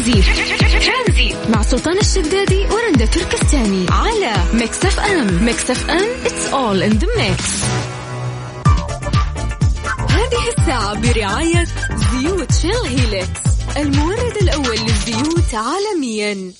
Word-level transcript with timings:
ترانزيت 0.00 1.34
مع 1.48 1.62
سلطان 1.62 1.98
الشدادي 1.98 2.66
ورندا 2.66 3.06
تركستاني. 3.06 3.86
على 3.90 4.34
Mix 4.54 4.84
FM 4.84 5.44
Mix 5.44 5.70
FM 5.70 6.08
it's 6.26 6.46
all 6.46 6.82
in 6.82 6.90
the 6.90 7.08
mix 7.16 7.44
هذه 10.08 10.48
الساعة 10.58 10.94
برعاية 11.00 11.66
زيوت 12.12 12.52
Shell 12.52 12.86
Helix 12.86 13.40
المورد 13.76 14.36
الأول 14.42 14.78
للزيوت 14.78 15.54
عالميا. 15.54 16.52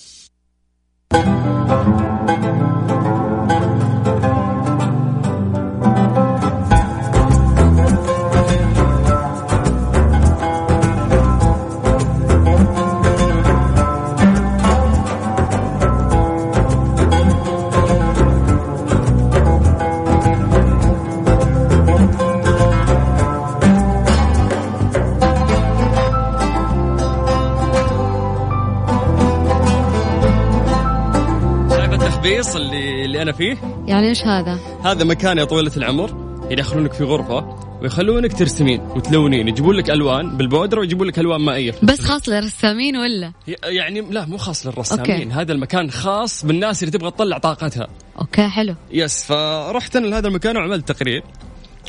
التخبيص 32.20 32.56
اللي 32.56 33.05
اللي 33.05 33.23
أنا 33.23 33.33
فيه 33.33 33.56
يعني 33.87 34.09
إيش 34.09 34.23
هذا؟ 34.23 34.59
هذا 34.84 35.05
مكان 35.05 35.38
يا 35.38 35.45
طويلة 35.45 35.73
العمر 35.77 36.37
يدخلونك 36.51 36.92
في 36.92 37.05
غرفة 37.05 37.59
ويخلونك 37.83 38.38
ترسمين 38.38 38.80
وتلونين 38.80 39.48
يجيبون 39.48 39.77
لك 39.77 39.91
ألوان 39.91 40.37
بالبودرة 40.37 40.80
ويجيبون 40.80 41.06
لك 41.06 41.19
ألوان 41.19 41.41
مائية 41.41 41.75
بس 41.83 42.01
خاص 42.01 42.28
للرسامين 42.28 42.97
ولا؟ 42.97 43.33
يعني 43.64 44.01
لا 44.01 44.27
مو 44.27 44.37
خاص 44.37 44.66
للرسامين 44.66 45.11
okay. 45.10 45.41
هذا 45.41 45.52
المكان 45.52 45.91
خاص 45.91 46.44
بالناس 46.44 46.83
اللي 46.83 46.98
تبغى 46.98 47.11
تطلع 47.11 47.39
طاقتها 47.39 47.89
okay 48.19 48.48
حلو 48.48 48.75
yes 48.91 49.25
فرحت 49.25 49.97
أنا 49.97 50.06
لهذا 50.06 50.28
المكان 50.28 50.56
وعملت 50.56 50.89
تقرير 50.92 51.22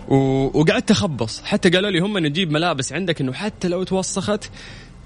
و... 0.07 0.15
وقعدت 0.59 0.91
أخبص 0.91 1.41
حتى 1.43 1.69
قالوا 1.69 1.89
لي 1.89 1.99
هم 1.99 2.17
نجيب 2.17 2.51
ملابس 2.51 2.93
عندك 2.93 3.21
إنه 3.21 3.33
حتى 3.33 3.67
لو 3.67 3.83
توسخت 3.83 4.49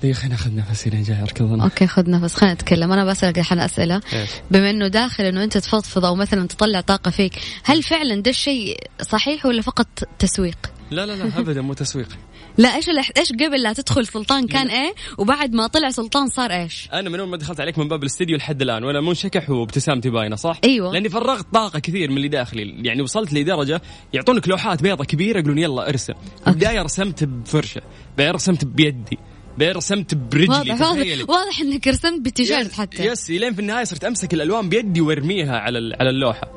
دقيقة 0.05 0.27
ناخذ 0.27 0.55
نفسي 0.55 0.89
لين 0.89 1.03
جاي 1.03 1.21
أركض 1.21 1.53
أنا. 1.53 1.63
أوكي 1.63 1.87
خذ 1.87 2.09
نفس. 2.09 2.35
خلينا 2.35 2.53
نتكلم. 2.53 2.91
أنا 2.91 3.05
بسألك 3.05 3.39
الحين 3.39 3.59
أسئلة. 3.59 4.01
إيش؟ 4.13 4.29
بما 4.51 4.69
إنه 4.69 4.87
داخل 4.87 5.23
إنه 5.23 5.43
أنت 5.43 5.57
تفضفض 5.57 6.05
أو 6.05 6.15
مثلا 6.15 6.47
تطلع 6.47 6.81
طاقة 6.81 7.11
فيك 7.11 7.33
هل 7.63 7.83
فعلا 7.83 8.21
ده 8.21 8.31
الشيء 8.31 8.77
صحيح 9.01 9.45
ولا 9.45 9.61
فقط 9.61 9.87
تسويق؟ 10.19 10.57
لا 10.91 11.05
لا 11.05 11.11
لا 11.11 11.39
ابدا 11.39 11.61
مو 11.61 11.73
تسويق. 11.73 12.07
لا 12.57 12.75
إيش 12.75 12.89
إيش 13.17 13.31
قبل 13.31 13.63
لا 13.63 13.73
تدخل 13.73 14.07
سلطان 14.07 14.47
كان 14.47 14.67
إيه؟ 14.67 14.93
وبعد 15.17 15.53
ما 15.53 15.67
طلع 15.67 15.89
سلطان 15.89 16.27
صار 16.27 16.51
إيش؟ 16.51 16.89
أنا 16.93 17.09
من 17.09 17.19
أول 17.19 17.29
ما 17.29 17.37
دخلت 17.37 17.59
عليك 17.59 17.77
من 17.77 17.87
باب 17.87 18.01
الاستديو 18.03 18.37
لحد 18.37 18.61
الآن 18.61 18.83
وأنا 18.83 19.01
منشكح 19.01 19.49
وابتسامتي 19.49 20.09
باينه 20.09 20.35
صح؟ 20.35 20.59
أيوة. 20.63 20.93
لأني 20.93 21.09
فرغت 21.09 21.45
طاقة 21.53 21.79
كثير 21.79 22.11
من 22.11 22.17
اللي 22.17 22.27
داخلي. 22.27 22.87
يعني 22.87 23.01
وصلت 23.01 23.33
لدرجة 23.33 23.81
يعطونك 24.13 24.47
لوحات 24.47 24.81
بيضة 24.81 25.05
كبيرة 25.05 25.39
يقولون 25.39 25.57
يلا 25.57 25.89
ارسم. 25.89 26.13
البدايه 26.47 26.81
رسمت 26.81 27.23
بفرشة 27.23 27.81
بعدين 28.17 28.33
رسمت 28.33 28.65
بيدي. 28.65 29.17
رسمت 29.61 30.13
برجلي 30.13 30.49
واضح. 30.49 30.81
واضح 30.81 31.29
واضح 31.29 31.59
إنك 31.61 31.87
رسمت 31.87 32.21
بتيشيرت 32.21 32.71
حتى. 32.71 33.05
يس 33.05 33.29
لين 33.29 33.53
في 33.53 33.59
النهاية 33.59 33.83
صرت 33.83 34.03
أمسك 34.03 34.33
الألوان 34.33 34.69
بيدي 34.69 35.01
وأرميها 35.01 35.59
على 35.59 35.95
على 35.99 36.09
اللوحة. 36.09 36.51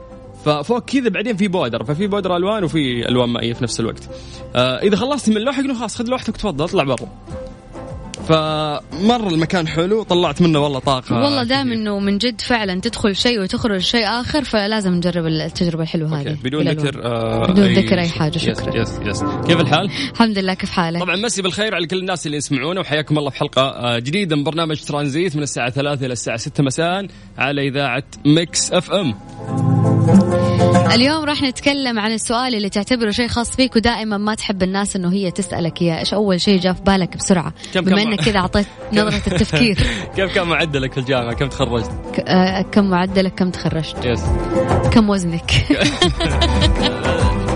ففوق 0.45 0.85
كذا 0.85 1.09
بعدين 1.09 1.37
في 1.37 1.49
بودر 1.49 1.85
ففي 1.85 2.07
بودر 2.07 2.37
ألوان 2.37 2.65
وفي 2.65 3.09
ألوان 3.09 3.29
مائية 3.29 3.53
في 3.53 3.63
نفس 3.63 3.81
الوقت. 3.81 4.09
آه 4.55 4.83
إذا 4.83 4.97
خلصت 4.97 5.29
من 5.29 5.37
اللوحة 5.37 5.59
يقولون 5.59 5.77
خلاص 5.79 5.97
خذ 5.97 6.05
لوحتك 6.09 6.37
تفضل 6.37 6.65
اطلع 6.65 6.85
برا. 6.85 7.09
فمر 8.29 9.29
المكان 9.29 9.69
حلو 9.69 10.03
طلعت 10.03 10.43
منه 10.43 10.59
والله 10.59 10.79
طاقة 10.79 11.15
والله 11.25 11.43
دام. 11.43 11.73
إنه 11.73 11.99
من 11.99 12.19
جد 12.19 12.41
فعلا 12.41 12.81
تدخل 12.81 13.17
شيء 13.17 13.41
وتخرج 13.43 13.81
شيء 13.81 14.05
آخر 14.07 14.45
فلازم 14.45 14.93
نجرب 14.95 15.27
التجربة 15.27 15.83
الحلوة. 15.83 16.21
هذه 16.21 16.37
بدون. 16.45 16.69
ذكر 16.69 17.05
آه 17.05 17.47
بدون 17.47 17.65
ذكر 17.65 17.99
أي 17.99 18.09
حاجة، 18.09 18.37
yes- 18.37 18.43
شكراً. 18.61 18.77
yes 18.77 18.99
yes 19.07 19.25
كيف 19.47 19.61
الحال؟ 19.61 19.91
الحمد 20.13 20.39
لله 20.39 20.55
كيف 20.55 20.71
حالك 20.71 21.01
طبعا 21.01 21.17
مسي 21.17 21.43
بالخير 21.43 21.75
على 21.75 21.87
كل 21.87 21.99
الناس 21.99 22.27
اللي 22.27 22.37
يسمعونا 22.37 22.81
وحياكم 22.81 23.19
الله 23.19 23.31
في 23.31 23.37
حلقة 23.39 23.63
آه، 23.63 23.99
جديدة 23.99 24.37
من 24.37 24.45
برنامج 24.45 24.81
ترانزيت 24.81 25.37
من 25.37 25.43
الساعة 25.43 25.71
3 25.71 26.07
إلى 26.07 26.13
الساعة 26.13 26.37
6 26.37 26.63
مساء 26.65 27.07
على 27.39 27.69
إذاعة 27.69 28.03
Mix 28.27 28.73
FM 28.73 29.15
اليوم 30.95 31.25
راح 31.25 31.43
نتكلم 31.43 31.99
عن 31.99 32.13
السؤال 32.13 32.55
اللي 32.55 32.69
تعتبره 32.69 33.11
شيء 33.11 33.29
خاص 33.29 33.57
فيك 33.57 33.77
ودائما 33.77 34.19
ما 34.19 34.35
تحب 34.35 34.63
الناس 34.63 34.97
إنه 34.97 35.13
هي 35.13 35.31
تسألك 35.31 35.83
إياه. 35.83 35.99
إيش 35.99 36.15
أول 36.15 36.41
شيء 36.41 36.61
جاء 36.61 36.73
في 36.73 36.83
بالك 36.83 37.17
بسرعة؟ 37.17 37.53
كم- 37.75 37.81
بما 37.85 38.03
كم- 38.03 38.09
انك 38.09 38.21
كذا 38.21 38.39
أعطيت 38.39 38.67
نظرة 38.93 39.17
التفكير. 39.27 39.79
كيف 40.17 40.35
كان 40.35 40.47
معدلك 40.47 40.93
في 40.93 41.01
الجامعة؟ 41.01 41.33
كم 41.35 41.49
تخرجت؟ 41.49 41.91
ك- 42.15 42.21
آه، 42.29 42.63
كم 42.63 42.85
معدلك؟ 42.91 43.35
كم 43.35 43.51
تخرجت؟ 43.51 44.05
يس. 44.05 44.23
كم 44.93 45.11
وزنك؟ 45.11 45.51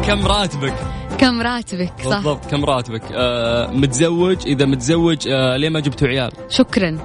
كم 0.06 0.26
راتبك؟ 0.26 0.75
كم 1.19 1.43
راتبك؟ 1.43 1.93
صح. 2.04 2.16
بالضبط 2.16 2.47
كم 2.50 2.64
راتبك؟ 2.64 3.03
آه 3.14 3.70
متزوج؟ 3.70 4.37
إذا 4.47 4.64
متزوج 4.64 5.28
آه 5.28 5.56
ليه 5.56 5.69
ما 5.69 5.81
جبتوا 5.81 6.09
عيال؟ 6.09 6.32
شكرا. 6.50 6.99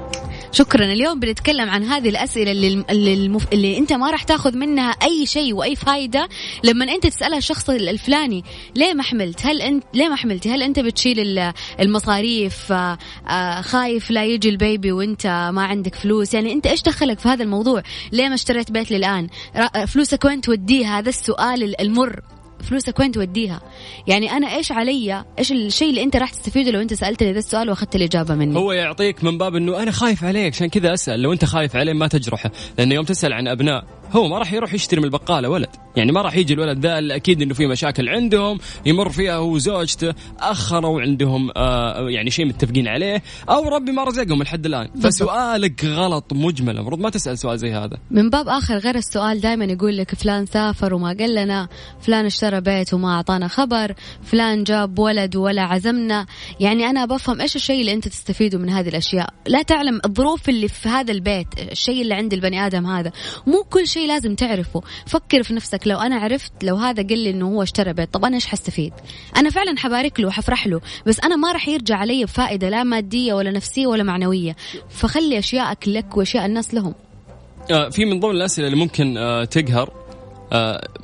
شكرا. 0.51 0.85
اليوم 0.85 1.19
بنتكلم 1.19 1.69
عن 1.69 1.83
هذه 1.83 2.09
الأسئلة 2.09 2.51
اللي 2.51 3.13
المف... 3.13 3.47
اللي 3.53 3.77
أنت 3.77 3.93
ما 3.93 4.11
راح 4.11 4.23
تاخذ 4.23 4.57
منها 4.57 4.89
أي 4.89 5.25
شيء 5.25 5.53
وأي 5.53 5.75
فايدة 5.75 6.29
لما 6.63 6.85
أنت 6.95 7.07
تسألها 7.07 7.37
الشخص 7.37 7.69
الفلاني 7.69 8.43
ليه 8.75 8.93
ما 8.93 9.03
حملت؟ 9.03 9.45
هل 9.45 9.61
انت 9.61 9.83
ليه 9.93 10.09
ما 10.09 10.15
حملتي 10.15 10.49
هل 10.49 10.63
أنت 10.63 10.79
بتشيل 10.79 11.19
ال- 11.19 11.53
المصاريف؟ 11.79 12.71
آه، 12.71 12.97
آه، 13.27 13.61
خايف 13.61 14.11
لا 14.11 14.25
يجي 14.25 14.49
ال 14.49 14.58
baby 14.58 14.91
وأنت 14.91 15.49
ما 15.53 15.63
عندك 15.63 15.95
فلوس؟ 15.95 16.33
يعني 16.33 16.53
أنت 16.53 16.67
إيش 16.67 16.81
دخلك 16.81 17.19
في 17.19 17.27
هذا 17.29 17.43
الموضوع؟ 17.43 17.83
ليه 18.11 18.27
ما 18.27 18.35
اشتريت 18.35 18.71
بيت 18.71 18.91
للآن؟ 18.91 19.27
فلوسك 19.87 20.25
وين 20.25 20.41
توديها؟ 20.41 20.99
هذا 20.99 21.09
السؤال 21.09 21.63
ال- 21.63 21.81
المر 21.81 22.19
فلوسك 22.63 22.99
وين 22.99 23.11
توديها؟ 23.11 23.61
يعني 24.07 24.31
أنا 24.31 24.55
إيش 24.55 24.71
علي؟ 24.71 25.25
إيش 25.39 25.51
الشيء 25.51 25.89
اللي 25.89 26.03
أنت 26.03 26.15
راح 26.15 26.29
تستفيده 26.29 26.71
لو 26.71 26.81
أنت 26.81 26.93
سالتني 26.93 27.33
ذا 27.33 27.39
السؤال 27.39 27.69
وأخذت 27.69 27.95
الإجابة 27.95 28.35
مني؟ 28.35 28.59
هو 28.59 28.71
يعطيك 28.71 29.23
من 29.23 29.37
باب 29.37 29.55
إنه 29.55 29.83
أنا 29.83 29.91
خايف 29.91 30.23
عليك 30.23 30.53
عشان 30.53 30.67
كذا 30.67 30.93
أسأل 30.93 31.21
لو 31.21 31.33
أنت 31.33 31.45
خايف 31.45 31.75
عليه 31.75 31.93
ما 31.93 32.07
تجرحه 32.07 32.51
لأنه 32.77 32.95
يوم 32.95 33.05
تسأل 33.05 33.33
عن 33.33 33.47
أبناء 33.47 33.83
هو 34.11 34.27
ما 34.27 34.37
راح 34.37 34.53
يروح 34.53 34.73
يشتري 34.73 34.99
من 34.99 35.05
البقالة 35.05 35.49
ولد. 35.49 35.69
يعني 35.95 36.11
ما 36.11 36.21
راح 36.21 36.35
يجي 36.35 36.53
الولد 36.53 36.85
ذا 36.85 37.15
أكيد 37.15 37.41
إنه 37.41 37.53
في 37.53 37.67
مشاكل 37.67 38.09
عندهم 38.09 38.59
يمر 38.85 39.09
فيها 39.09 39.35
هو 39.35 39.53
وزوجته 39.53 40.13
أخروا 40.39 41.01
عندهم 41.01 41.51
آه 41.57 42.09
يعني 42.09 42.31
شيء 42.31 42.45
متفقين 42.45 42.87
عليه 42.87 43.23
أو 43.49 43.69
ربي 43.69 43.91
ما 43.91 44.03
رزقهم 44.03 44.43
لحد 44.43 44.65
الآن. 44.65 44.89
فسؤالك 45.03 45.85
غلط 45.85 46.33
مجمل 46.33 46.77
المفروض 46.77 46.99
ما 46.99 47.09
تسأل 47.09 47.37
سؤال 47.37 47.59
زي 47.59 47.73
هذا. 47.73 47.97
من 48.11 48.29
باب 48.29 48.47
آخر 48.47 48.77
غير 48.77 48.95
السؤال 48.95 49.41
دائما 49.41 49.65
يقول 49.65 49.97
لك 49.97 50.15
فلان 50.15 50.45
سافر 50.45 50.93
وما 50.93 51.15
قال 51.19 51.35
لنا 51.35 51.67
فلان 52.01 52.25
اشترى 52.25 52.61
بيت 52.61 52.93
وما 52.93 53.15
أعطانا 53.15 53.47
خبر 53.47 53.93
فلان 54.23 54.63
جاب 54.63 54.99
ولد 54.99 55.35
ولا 55.35 55.61
عزمنا. 55.61 56.25
يعني 56.59 56.85
أنا 56.85 57.05
بفهم 57.05 57.41
إيش 57.41 57.55
الشيء 57.55 57.81
اللي 57.81 57.93
أنت 57.93 58.07
تستفيده 58.07 58.59
من 58.59 58.69
هذه 58.69 58.89
الأشياء. 58.89 59.29
لا 59.47 59.61
تعلم 59.61 60.01
الظروف 60.05 60.49
اللي 60.49 60.67
في 60.67 60.89
هذا 60.89 61.11
البيت 61.11 61.47
الشيء 61.71 62.01
اللي 62.01 62.13
عند 62.13 62.33
البني 62.33 62.65
آدم 62.65 62.85
هذا. 62.85 63.11
مو 63.47 63.63
كل 63.63 63.87
شيء 63.87 63.96
لازم 64.05 64.35
تعرفه. 64.35 64.81
فكر 65.05 65.43
في 65.43 65.53
نفسك 65.53 65.79
لو 65.85 65.99
أنا 65.99 66.15
عرفت 66.15 66.63
لو 66.63 66.75
هذا 66.75 67.07
قال 67.07 67.19
لي 67.19 67.29
إنه 67.29 67.47
هو 67.47 67.63
اشترى 67.63 67.93
بيت 67.93 68.13
طب 68.13 68.25
أنا 68.25 68.35
إيش 68.35 68.45
حستفيد؟ 68.45 68.93
أنا 69.37 69.49
فعلا 69.49 69.77
حبارك 69.77 70.19
له 70.19 70.27
وحفرح 70.27 70.67
له 70.67 70.81
بس 71.05 71.19
أنا 71.19 71.35
ما 71.35 71.51
راح 71.51 71.67
يرجع 71.67 71.95
علي 71.95 72.25
بفائدة 72.25 72.69
لا 72.69 72.83
مادية 72.83 73.33
ولا 73.33 73.51
نفسية 73.51 73.87
ولا 73.87 74.03
معنوية. 74.03 74.55
فخلي 74.89 75.39
اشيائك 75.39 75.87
لك 75.87 76.17
وأشياء 76.17 76.45
الناس 76.45 76.73
لهم. 76.73 76.93
آه، 77.71 77.89
في 77.89 78.05
من 78.05 78.19
ضمن 78.19 78.31
الأسئلة 78.31 78.67
اللي 78.67 78.79
ممكن 78.79 79.17
آه، 79.17 79.45
تقهر 79.45 80.06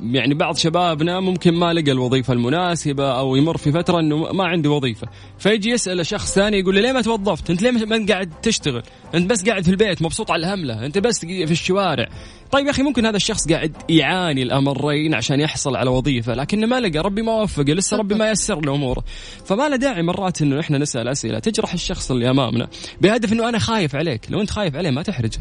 يعني 0.00 0.34
بعض 0.34 0.56
شبابنا 0.56 1.20
ممكن 1.20 1.54
ما 1.54 1.72
لقى 1.72 1.90
الوظيفة 1.92 2.32
المناسبة 2.32 3.18
أو 3.18 3.36
يمر 3.36 3.56
في 3.56 3.72
فترة 3.72 4.00
إنه 4.00 4.16
ما 4.16 4.44
عنده 4.44 4.70
وظيفة 4.70 5.08
فيجي 5.38 5.70
يسأل 5.70 6.06
شخص 6.06 6.34
ثاني 6.34 6.58
يقول 6.58 6.74
له 6.74 6.80
ليه 6.80 6.92
ما 6.92 7.02
توظفت؟ 7.02 7.50
أنت 7.50 7.62
ليه 7.62 7.70
ما 7.70 7.96
أنت 7.96 8.12
قاعد 8.12 8.30
تشتغل؟ 8.42 8.82
أنت 9.14 9.30
بس 9.30 9.44
قاعد 9.44 9.64
في 9.64 9.70
البيت 9.70 10.02
مبسوط 10.02 10.30
على 10.30 10.46
الهملة، 10.46 10.86
أنت 10.86 10.98
بس 10.98 11.20
في 11.20 11.52
الشوارع. 11.52 12.08
طيب 12.52 12.66
يا 12.66 12.70
أخي 12.70 12.82
ممكن 12.82 13.06
هذا 13.06 13.16
الشخص 13.16 13.48
قاعد 13.48 13.76
يعاني 13.88 14.42
الأمرين 14.42 15.14
عشان 15.14 15.40
يحصل 15.40 15.76
على 15.76 15.90
وظيفة، 15.90 16.34
لكنه 16.34 16.66
ما 16.66 16.80
لقى 16.80 16.98
ربي 16.98 17.22
ما 17.22 17.32
وفقه، 17.32 17.72
لسه 17.72 17.96
ربي 17.96 18.14
ما 18.14 18.30
يسر 18.30 18.60
له 18.60 18.74
أموره. 18.74 19.04
فما 19.44 19.68
له 19.68 19.76
داعي 19.76 20.02
مرات 20.02 20.42
إنه 20.42 20.60
إحنا 20.60 20.78
نسأل 20.78 21.08
أسئلة 21.08 21.38
تجرح 21.38 21.72
الشخص 21.72 22.10
اللي 22.10 22.30
أمامنا 22.30 22.68
بهدف 23.00 23.32
إنه 23.32 23.48
أنا 23.48 23.58
خايف 23.58 23.96
عليك، 23.96 24.20
لو 24.30 24.40
أنت 24.40 24.50
خايف 24.50 24.76
عليه 24.76 24.90
ما 24.90 25.02
تحرجه. 25.02 25.40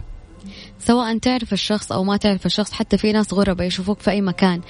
سواء 0.87 1.17
تعرف 1.17 1.53
الشخص 1.53 1.91
أو 1.91 2.03
ما 2.03 2.17
تعرف 2.17 2.45
الشخص 2.45 2.71
حتى 2.71 2.97
في 2.97 3.11
ناس 3.11 3.33
غرباء 3.33 3.67
يشوفوك 3.67 3.99
في 3.99 4.11
أي 4.11 4.21
مكان. 4.21 4.61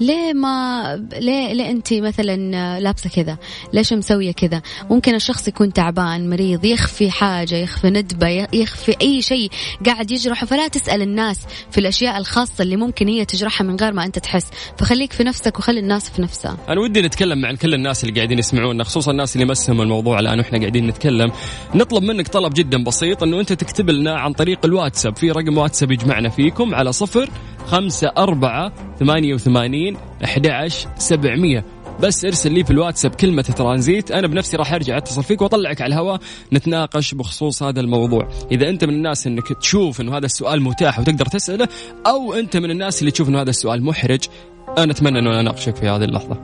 ليه 0.00 0.32
ما 0.32 0.96
ليه 1.20 1.52
ليه 1.52 1.70
أنت 1.70 1.92
مثلا 1.92 2.80
لابسة 2.80 3.10
كذا؟ 3.10 3.38
ليش 3.72 3.92
مسوية 3.92 4.32
كذا؟ 4.32 4.62
ممكن 4.90 5.14
الشخص 5.14 5.48
يكون 5.48 5.72
تعبان 5.72 6.30
مريض 6.30 6.64
يخفي 6.64 7.10
حاجة 7.10 7.54
يخفي 7.54 7.90
ندبة 7.90 8.28
يخفي 8.52 8.96
أي 9.02 9.22
شيء 9.22 9.50
قاعد 9.86 10.10
يجرحه. 10.10 10.46
فلا 10.46 10.68
تسأل 10.68 11.02
الناس 11.02 11.40
في 11.70 11.78
الأشياء 11.78 12.18
الخاصة 12.18 12.62
اللي 12.62 12.76
ممكن 12.76 13.08
هي 13.08 13.24
تجرحها 13.24 13.64
من 13.64 13.76
غير 13.76 13.92
ما 13.92 14.04
أنت 14.04 14.18
تحس. 14.18 14.50
فخليك 14.78 15.12
في 15.12 15.24
نفسك 15.24 15.58
وخلي 15.58 15.80
الناس 15.80 16.10
في 16.10 16.22
نفسها. 16.22 16.56
أنا 16.68 16.80
ودي 16.80 17.02
نتكلم 17.02 17.40
مع 17.40 17.54
كل 17.54 17.74
الناس 17.74 18.04
اللي 18.04 18.14
قاعدين 18.14 18.38
يسمعونا 18.38 18.84
خصوصا 18.84 19.10
الناس 19.10 19.36
اللي 19.36 19.46
مسهم 19.46 19.80
الموضوع 19.80 20.18
الآن 20.18 20.38
وإحنا 20.38 20.58
قاعدين 20.58 20.86
نتكلم. 20.86 21.32
نطلب 21.74 22.02
منك 22.02 22.28
طلب 22.28 22.54
جدا 22.54 22.84
بسيط 22.84 23.22
إنه 23.22 23.40
أنت 23.40 23.52
تكتب 23.52 23.90
لنا 23.90 24.18
عن 24.18 24.32
طريق 24.32 24.64
الواتساب 24.64 25.16
في 25.16 25.30
رقم 25.30 25.53
واتساب 25.58 25.90
يجمعنا 25.90 26.28
فيكم 26.28 26.74
على 26.74 26.92
صفر 26.92 27.28
خمسة 27.66 28.12
أربعة 28.18 28.72
ثمانية 29.00 29.34
وثمانين 29.34 29.96
أحد 30.24 30.68
سبعمية. 30.98 31.64
بس 32.00 32.24
ارسل 32.24 32.52
لي 32.52 32.64
في 32.64 32.70
الواتساب 32.70 33.14
كلمة 33.14 33.42
ترانزيت. 33.42 34.10
أنا 34.10 34.26
بنفسي 34.26 34.56
راح 34.56 34.72
أرجع 34.72 34.96
أتصل 34.96 35.22
فيك 35.22 35.42
وأطلعك 35.42 35.80
على 35.80 35.94
الهواء 35.94 36.20
نتناقش 36.52 37.14
بخصوص 37.14 37.62
هذا 37.62 37.80
الموضوع. 37.80 38.28
إذا 38.52 38.68
أنت 38.68 38.84
من 38.84 38.94
الناس 38.94 39.26
أنك 39.26 39.48
تشوف 39.60 40.00
أنه 40.00 40.16
هذا 40.16 40.26
السؤال 40.26 40.62
متاح 40.62 40.98
وتقدر 40.98 41.26
تسأله 41.26 41.68
أو 42.06 42.34
أنت 42.34 42.56
من 42.56 42.70
الناس 42.70 43.00
اللي 43.00 43.10
تشوف 43.10 43.28
أنه 43.28 43.40
هذا 43.42 43.50
السؤال 43.50 43.84
محرج 43.84 44.20
أنا 44.78 44.92
أتمنى 44.92 45.18
أنه 45.18 45.40
أناقشك 45.40 45.76
في 45.76 45.88
هذه 45.88 46.04
اللحظة. 46.04 46.36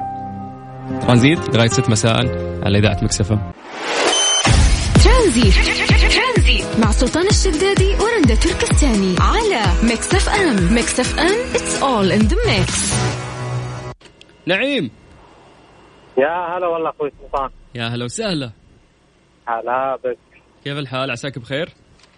ترانزيت 1.03 1.39
لغاية 1.55 1.69
6 1.69 1.91
مساء 1.91 2.17
على 2.63 2.79
إذاعة 2.79 3.05
Mix 3.05 3.34
FM 3.34 3.53
ترانزيت. 5.05 5.55
مع 6.81 6.91
سلطان 6.91 7.27
الشدادي 7.27 7.95
ورندا 7.95 8.35
تركستاني 8.35 9.15
على 9.21 9.63
Mix 9.83 10.15
FM 10.15 10.75
Mix 10.75 11.01
FM 11.01 11.55
it's 11.55 11.83
all 11.83 12.13
in 12.13 12.19
the 12.21 12.37
mix 12.47 12.95
نعيم. 14.47 14.91
يا 16.19 16.57
هلا 16.57 16.67
والله 16.67 16.91
أخوي 16.91 17.13
سلطان. 17.23 17.51
يا 17.75 17.89
هلا 17.89 18.05
وسهلا. 18.05 18.51
هلا 19.49 19.99
بك. 20.05 20.19
كيف 20.65 20.79
الحال؟ 20.79 21.11
عساك 21.11 21.39
بخير؟ 21.39 21.69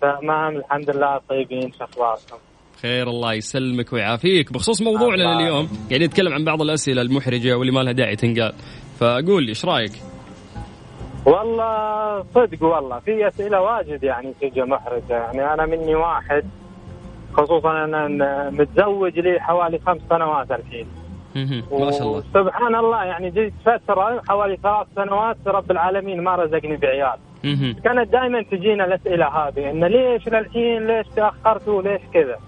تمام 0.01 0.57
الحمد 0.57 0.91
لله 0.91 1.21
طيبين 1.29 1.73
شو 1.73 1.85
أخباركم؟ 1.85 2.37
خير 2.83 3.09
الله 3.09 3.35
يسلمك 3.35 3.93
ويعافيك. 3.93 4.53
بخصوص 4.53 4.83
موضوعنا 4.83 5.39
اليوم 5.39 5.69
قاعدين 5.89 6.09
نتكلم 6.09 6.33
عن 6.33 6.45
بعض 6.45 6.63
الأسئلة 6.63 7.03
المحرجة 7.03 7.55
واللي 7.55 7.73
ما 7.73 7.81
لها 7.81 7.93
داعي 7.93 8.17
تنقال. 8.17 8.53
فقول 9.01 9.43
لي 9.43 9.49
إيش 9.49 9.65
رأيك؟ 9.65 9.93
والله 11.27 12.25
صدق 12.35 12.63
والله 12.63 12.99
في 12.99 13.29
أسئلة 13.29 13.61
واجد 13.61 14.03
يعني 14.03 14.35
تجي 14.41 14.63
محرجه 14.63 15.03
يعني 15.11 15.55
أنا 15.55 15.67
مني 15.67 15.95
واحد 15.95 16.45
خصوصا 17.33 17.85
أنا 17.85 18.51
متزوج 18.51 19.19
لي 19.19 19.41
حوالي 19.41 19.79
خمس 19.79 20.01
سنوات 20.11 20.51
الحين. 20.51 20.87
ما 21.73 21.91
شاء 21.91 22.03
الله. 22.03 22.23
سبحان 22.35 22.75
الله 22.75 23.05
يعني 23.05 23.31
جيت 23.31 23.53
فترة 23.65 24.23
حوالي 24.29 24.57
ثلاث 24.63 24.87
سنوات 24.97 25.37
رب 25.47 25.71
العالمين 25.71 26.21
ما 26.23 26.37
رزقني 26.37 26.77
بعيال. 26.77 27.17
كانت 27.85 28.13
دائما 28.13 28.43
تجينا 28.43 28.85
الأسئلة 28.85 29.27
هذه 29.27 29.71
انه 29.71 29.87
ليش 29.87 30.29
للحين 30.29 30.87
ليش 30.87 31.07
تأخرتوا 31.17 31.83
ليش 31.83 32.01
كذا. 32.15 32.39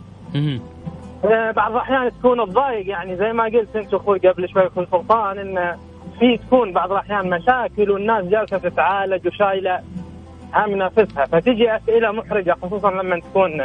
آه، 1.24 1.50
بعض 1.50 1.72
الأحيان 1.72 2.10
تكون 2.18 2.46
تضايق 2.46 2.88
يعني 2.88 3.16
زي 3.16 3.32
ما 3.32 3.44
قلت 3.44 3.76
أنت 3.76 3.94
أخوي 3.94 4.18
قبل 4.18 4.48
شوي 4.48 4.66
أخوي 4.66 4.86
سلطان 4.92 5.38
انه 5.38 5.76
في 6.18 6.36
تكون 6.36 6.72
بعض 6.72 6.92
الأحيان 6.92 7.30
مشاكل 7.30 7.90
والناس 7.90 8.24
جالسة 8.24 8.58
تتعالج 8.58 9.26
وشايلة 9.26 9.80
هم 10.54 10.74
نفسها. 10.74 11.24
فتجي 11.24 11.76
أسئلة 11.76 12.12
محرجة 12.12 12.56
خصوصا 12.62 12.90
لما 12.90 13.20
تكون 13.20 13.62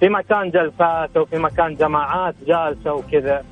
في 0.00 0.08
مكان 0.08 0.50
جلسات 0.50 1.16
أو 1.16 1.24
في 1.24 1.38
مكان 1.38 1.74
جماعات 1.74 2.34
جالسة 2.46 2.94
وكذا. 2.94 3.44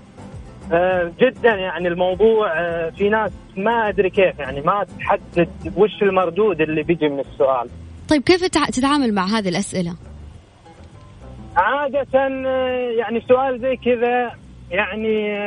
آه، 0.73 1.13
جدا 1.21 1.55
يعني 1.55 1.89
الموضوع 1.89 2.53
آه، 2.61 2.91
في 2.91 3.09
ناس 3.09 3.31
ما 3.57 3.89
أدري 3.89 4.11
كيف 4.11 4.39
يعني 4.39 4.61
ما 4.61 4.87
تحدد 4.99 5.49
وش 5.77 6.03
المردود 6.03 6.61
اللي 6.61 6.83
بيجي 6.83 7.09
من 7.09 7.21
السؤال. 7.21 7.69
طيب 8.09 8.23
كيف 8.23 8.45
تتعامل 8.47 9.15
مع 9.15 9.25
هذه 9.25 9.49
الأسئلة؟ 9.49 9.95
عادة 11.57 12.07
آه، 12.15 12.91
يعني 12.99 13.21
سؤال 13.21 13.61
زي 13.61 13.77
كذا 13.77 14.31
يعني 14.71 15.39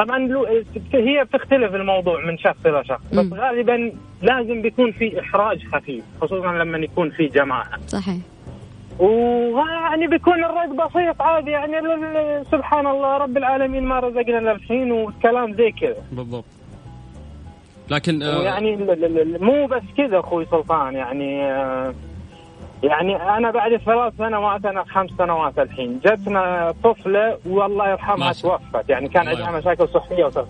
طبعا 0.00 0.46
هي 0.94 1.24
بتختلف 1.24 1.74
الموضوع 1.74 2.26
من 2.26 2.38
شخص 2.38 2.66
إلى 2.66 2.84
شخص 2.84 3.14
بس 3.14 3.32
غالبا 3.32 3.92
لازم 4.22 4.62
بيكون 4.62 4.92
في 4.92 5.20
إحراج 5.20 5.66
خفيف 5.72 6.04
خصوصا 6.20 6.52
لما 6.52 6.78
يكون 6.78 7.10
في 7.10 7.26
جماعة. 7.26 7.86
صحيح. 7.86 8.16
ويعني 8.98 10.06
بيكون 10.06 10.44
الرد 10.44 10.76
بسيط 10.76 11.22
عادي 11.22 11.50
يعني 11.50 11.76
سبحان 12.44 12.86
الله 12.86 13.16
رب 13.16 13.36
العالمين 13.36 13.84
ما 13.84 14.00
رزقنا 14.00 14.52
للحين 14.52 14.92
والكلام 14.92 15.54
زي 15.54 15.70
كذا. 15.70 16.02
بالضبط. 16.12 16.44
لكن 17.90 18.22
آه 18.22 18.42
يعني 18.42 18.76
مو 19.40 19.66
بس 19.66 19.82
كذا 19.96 20.18
أخوي 20.20 20.46
سلطان 20.50 20.94
يعني 20.94 21.52
آه 21.52 21.94
يعني 22.82 23.16
أنا 23.16 23.50
بعد 23.50 23.76
ثلاث 23.76 24.12
سنوات 24.18 24.64
أنا 24.64 24.84
خمس 24.84 25.10
سنوات 25.18 25.58
الحين. 25.58 26.00
جتنا 26.04 26.74
طفلة 26.84 27.38
والله 27.46 27.90
يرحمها 27.90 28.32
توفت. 28.32 28.88
يعني 28.88 29.08
كان 29.08 29.28
عندها 29.28 29.50
مشاكل 29.50 29.88
صحية 29.88 30.24
وصف. 30.24 30.46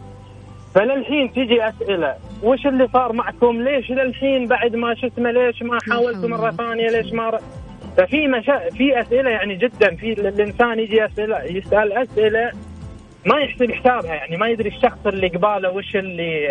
فللحين 0.75 1.32
تجي 1.32 1.69
أسئلة. 1.69 2.15
وش 2.43 2.67
اللي 2.67 2.88
صار 2.93 3.12
معكم؟ 3.12 3.62
ليش 3.62 3.91
للحين 3.91 4.47
بعد 4.47 4.77
ما 4.77 4.94
شفنا 4.94 5.29
ليش 5.29 5.62
ما 5.62 5.79
حاولتوا 5.91 6.29
مرة 6.29 6.50
ثانية؟ 6.50 6.88
ليش 6.88 7.12
ما 7.12 7.31
ر... 7.31 7.38
ففي 7.97 8.29
مشا... 8.29 8.71
في 8.71 9.00
أسئلة 9.00 9.31
يعني 9.31 9.56
جدا. 9.56 9.97
في 9.97 10.12
الإنسان 10.12 10.79
يجي 10.79 11.05
أسئلة 11.05 11.43
يسأل 11.44 11.93
أسئلة 11.93 12.53
ما 13.26 13.38
يحسب 13.38 13.73
حسابها. 13.73 14.15
يعني 14.15 14.37
ما 14.37 14.49
يدري 14.49 14.69
الشخص 14.69 15.06
اللي 15.06 15.29
قباله 15.29 15.71
وش 15.71 15.97
اللي 15.97 16.43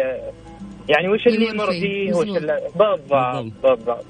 يعني 0.89 1.09
وش 1.09 1.27
اللي 1.27 1.49
يمر 1.49 1.71
فيه 1.71 2.13
وش 2.13 2.27
اللي 2.27 2.61
بالضبط. 2.75 3.53
بالضبط. 3.63 4.05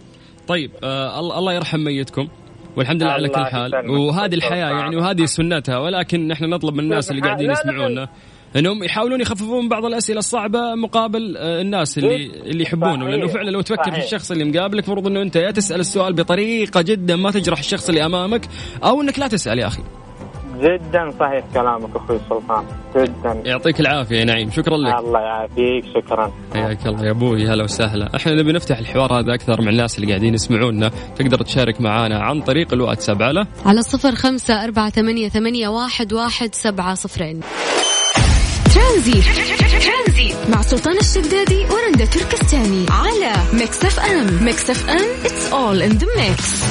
طيب 0.50 0.72
آه 0.84 1.20
الله 1.20 1.54
يرحم 1.54 1.80
ميتكم 1.80 2.28
والحمد 2.76 3.04
لله 3.04 3.12
على 3.12 3.30
كل 3.30 3.46
حال. 3.46 3.90
وهذه 3.90 4.34
الحياة 4.36 4.70
يعني 4.70 4.96
وهذه 4.96 5.26
سنتها 5.26 5.78
ولكن 5.78 6.28
نحن 6.28 6.46
نطلب 6.46 6.74
من 6.74 6.80
الناس 6.80 7.12
اللي 7.12 7.22
قاعدين 7.22 7.52
يسمعونا 7.52 8.10
إنهم 8.56 8.84
يحاولون 8.84 9.22
يخففون 9.22 9.70
بعض 9.70 9.86
الأسئلة 9.86 10.20
الصعبة 10.20 10.76
مقابل 10.76 11.38
آه، 11.38 11.62
الناس 11.62 11.98
اللي 11.98 12.26
اللي 12.26 12.64
يحبونه 12.64 13.10
لأنه 13.10 13.28
فعلا 13.28 13.50
لو 13.50 13.62
تفكر 13.62 13.92
في 13.92 13.98
الشخص 13.98 14.32
اللي 14.32 14.44
مقابلك 14.44 14.86
المفروض 14.86 15.08
إنه 15.08 15.22
أنت 15.22 15.36
يا 15.36 15.52
تسأل 15.52 15.80
السؤال 15.80 16.14
بطريقة 16.14 16.82
جدا 16.82 17.16
ما 17.16 17.32
تجرح 17.32 17.60
الشخص 17.60 17.90
اللي 17.90 18.06
أمامك 18.06 18.48
أو 18.84 19.02
إنك 19.02 19.20
لا 19.20 19.28
تسأل 19.28 19.60
يا 19.60 19.68
أخي. 19.68 19.84
جدا 20.60 21.12
صحيح 21.20 21.46
كلامك 21.54 21.96
أخوي 21.96 22.20
سلطان. 22.30 22.64
جدا. 22.96 23.42
يعطيك 23.46 23.80
العافية 23.80 24.20
يا 24.20 24.26
نعيم. 24.26 24.52
شكرا 24.52 24.78
لك. 24.78 25.00
الله 25.00 25.20
يعافيك. 25.20 25.86
شكرا. 25.96 26.32
حياك 26.54 26.88
الله 26.88 27.06
يا 27.06 27.12
أبوي. 27.12 27.48
هلا 27.48 27.64
وسهلا. 27.64 28.16
إحنا 28.16 28.34
نبي 28.34 28.52
نفتح 28.52 28.78
الحوار 28.78 29.20
هذا 29.20 29.34
أكثر 29.34 29.62
مع 29.62 29.70
الناس 29.70 29.96
اللي 30.00 30.08
قاعدين 30.08 30.34
يسمعونا. 30.34 30.92
تقدر 31.16 31.38
تشارك 31.42 31.82
معنا 31.82 32.20
عن 32.20 32.42
طريق 32.42 32.74
الواتساب. 32.74 33.24
على 33.24 33.46
على 33.66 33.82
صفر 33.82 34.16
خمسة 34.16 34.64
أربعة 34.64 34.90
ثمانية, 34.90 35.30
ثمانية 35.30 35.68
واحد, 35.68 36.14
واحد 36.14 36.56
سبعة 36.56 36.94
صفرين. 36.96 37.40
ترانزيت. 38.76 39.26
مع 40.50 40.62
سلطان 40.62 40.98
الشدادي 40.98 41.66
ورندا 41.66 42.06
تركستاني 42.06 42.86
على 42.90 43.34
Mix 43.54 43.86
FM. 43.86 44.46
Mix 44.46 44.70
FM. 44.70 45.08
It's 45.24 45.54
all 45.54 45.82
in 45.90 46.00
the 46.00 46.08
mix. 46.18 46.64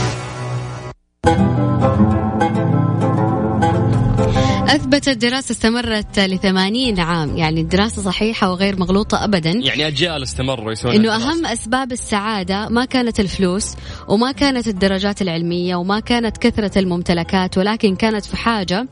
أثبتت 4.68 5.08
دراسة 5.08 5.52
استمرت 5.52 6.18
لثمانين 6.18 7.00
عام 7.00 7.36
يعني 7.36 7.60
الدراسة 7.60 8.02
صحيحة 8.02 8.50
وغير 8.50 8.78
مغلوطة 8.78 9.24
أبدا. 9.24 9.50
يعني 9.50 9.86
أجيال 9.86 10.22
استمروا 10.22 10.72
يسوون 10.72 10.94
إنه 10.94 11.16
أهم 11.16 11.46
أسباب 11.46 11.92
السعادة 11.92 12.68
ما 12.68 12.84
كانت 12.84 13.20
الفلوس 13.20 13.74
وما 14.08 14.32
كانت 14.32 14.68
الدرجات 14.68 15.22
العلمية 15.22 15.76
وما 15.76 16.00
كانت 16.00 16.36
كثرة 16.38 16.78
الممتلكات 16.78 17.58
ولكن 17.58 17.96
كانت 17.96 18.24
في 18.24 18.36
حاجة 18.36 18.86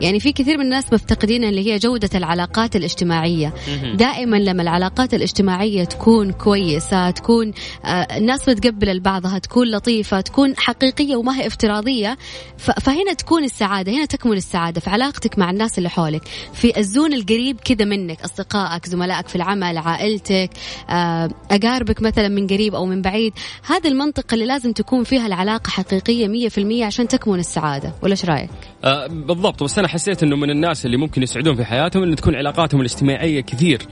يعني 0.00 0.20
في 0.20 0.32
كثير 0.32 0.58
من 0.58 0.64
الناس 0.64 0.92
مفتقدين 0.92 1.44
اللي 1.44 1.72
هي 1.72 1.78
جودة 1.78 2.10
العلاقات 2.14 2.76
الاجتماعية. 2.76 3.54
دائما 3.94 4.36
لما 4.36 4.62
العلاقات 4.62 5.14
الاجتماعية 5.14 5.84
تكون 5.84 6.32
كويسة 6.32 7.10
تكون 7.10 7.52
آه 7.84 7.88
الناس 7.88 8.50
بتقبل 8.50 9.00
بعضها 9.00 9.38
تكون 9.38 9.70
لطيفة 9.70 10.20
تكون 10.20 10.54
حقيقية 10.56 11.16
وما 11.16 11.36
هي 11.40 11.46
افتراضية 11.46 12.18
فهنا 12.58 13.12
تكون 13.12 13.44
السعادة 13.44 13.92
هنا 13.92 14.04
تكمن 14.04 14.36
السعادة 14.36 14.80
في 14.80 14.90
علاقتك 14.90 15.38
مع 15.38 15.50
الناس 15.50 15.78
اللي 15.78 15.88
حولك. 15.90 16.22
في 16.52 16.78
الزون 16.78 17.12
القريب 17.12 17.60
كذا 17.60 17.84
منك 17.84 18.22
أصدقائك 18.22 18.86
زملائك 18.86 19.28
في 19.28 19.36
العمل 19.36 19.78
عائلتك 19.78 20.50
آه 20.90 21.30
أقاربك 21.50 22.02
مثلا 22.02 22.28
من 22.28 22.46
قريب 22.46 22.74
أو 22.74 22.86
من 22.86 23.02
بعيد 23.02 23.32
هذه 23.66 23.88
المنطقة 23.88 24.34
اللي 24.34 24.46
لازم 24.46 24.72
تكون 24.72 25.04
فيها 25.04 25.26
العلاقة 25.26 25.70
حقيقية 25.70 26.28
مية 26.28 26.48
في 26.48 26.58
المية 26.58 26.84
عشان 26.84 27.08
تكمن 27.08 27.38
السعادة. 27.38 27.92
ولا 28.02 28.12
إيش 28.12 28.24
رأيك؟ 28.24 28.50
آه 28.84 29.06
بالضبط. 29.06 29.62
بس 29.62 29.78
أنا 29.78 29.88
حسيت 29.88 30.22
إنه 30.22 30.36
من 30.36 30.50
الناس 30.50 30.86
اللي 30.86 30.96
ممكن 30.96 31.22
يسعدون 31.22 31.56
في 31.56 31.64
حياتهم 31.64 32.02
انه 32.02 32.14
تكون 32.14 32.34
علاقاتهم 32.34 32.80
الاجتماعية 32.80 33.40
كثير. 33.40 33.82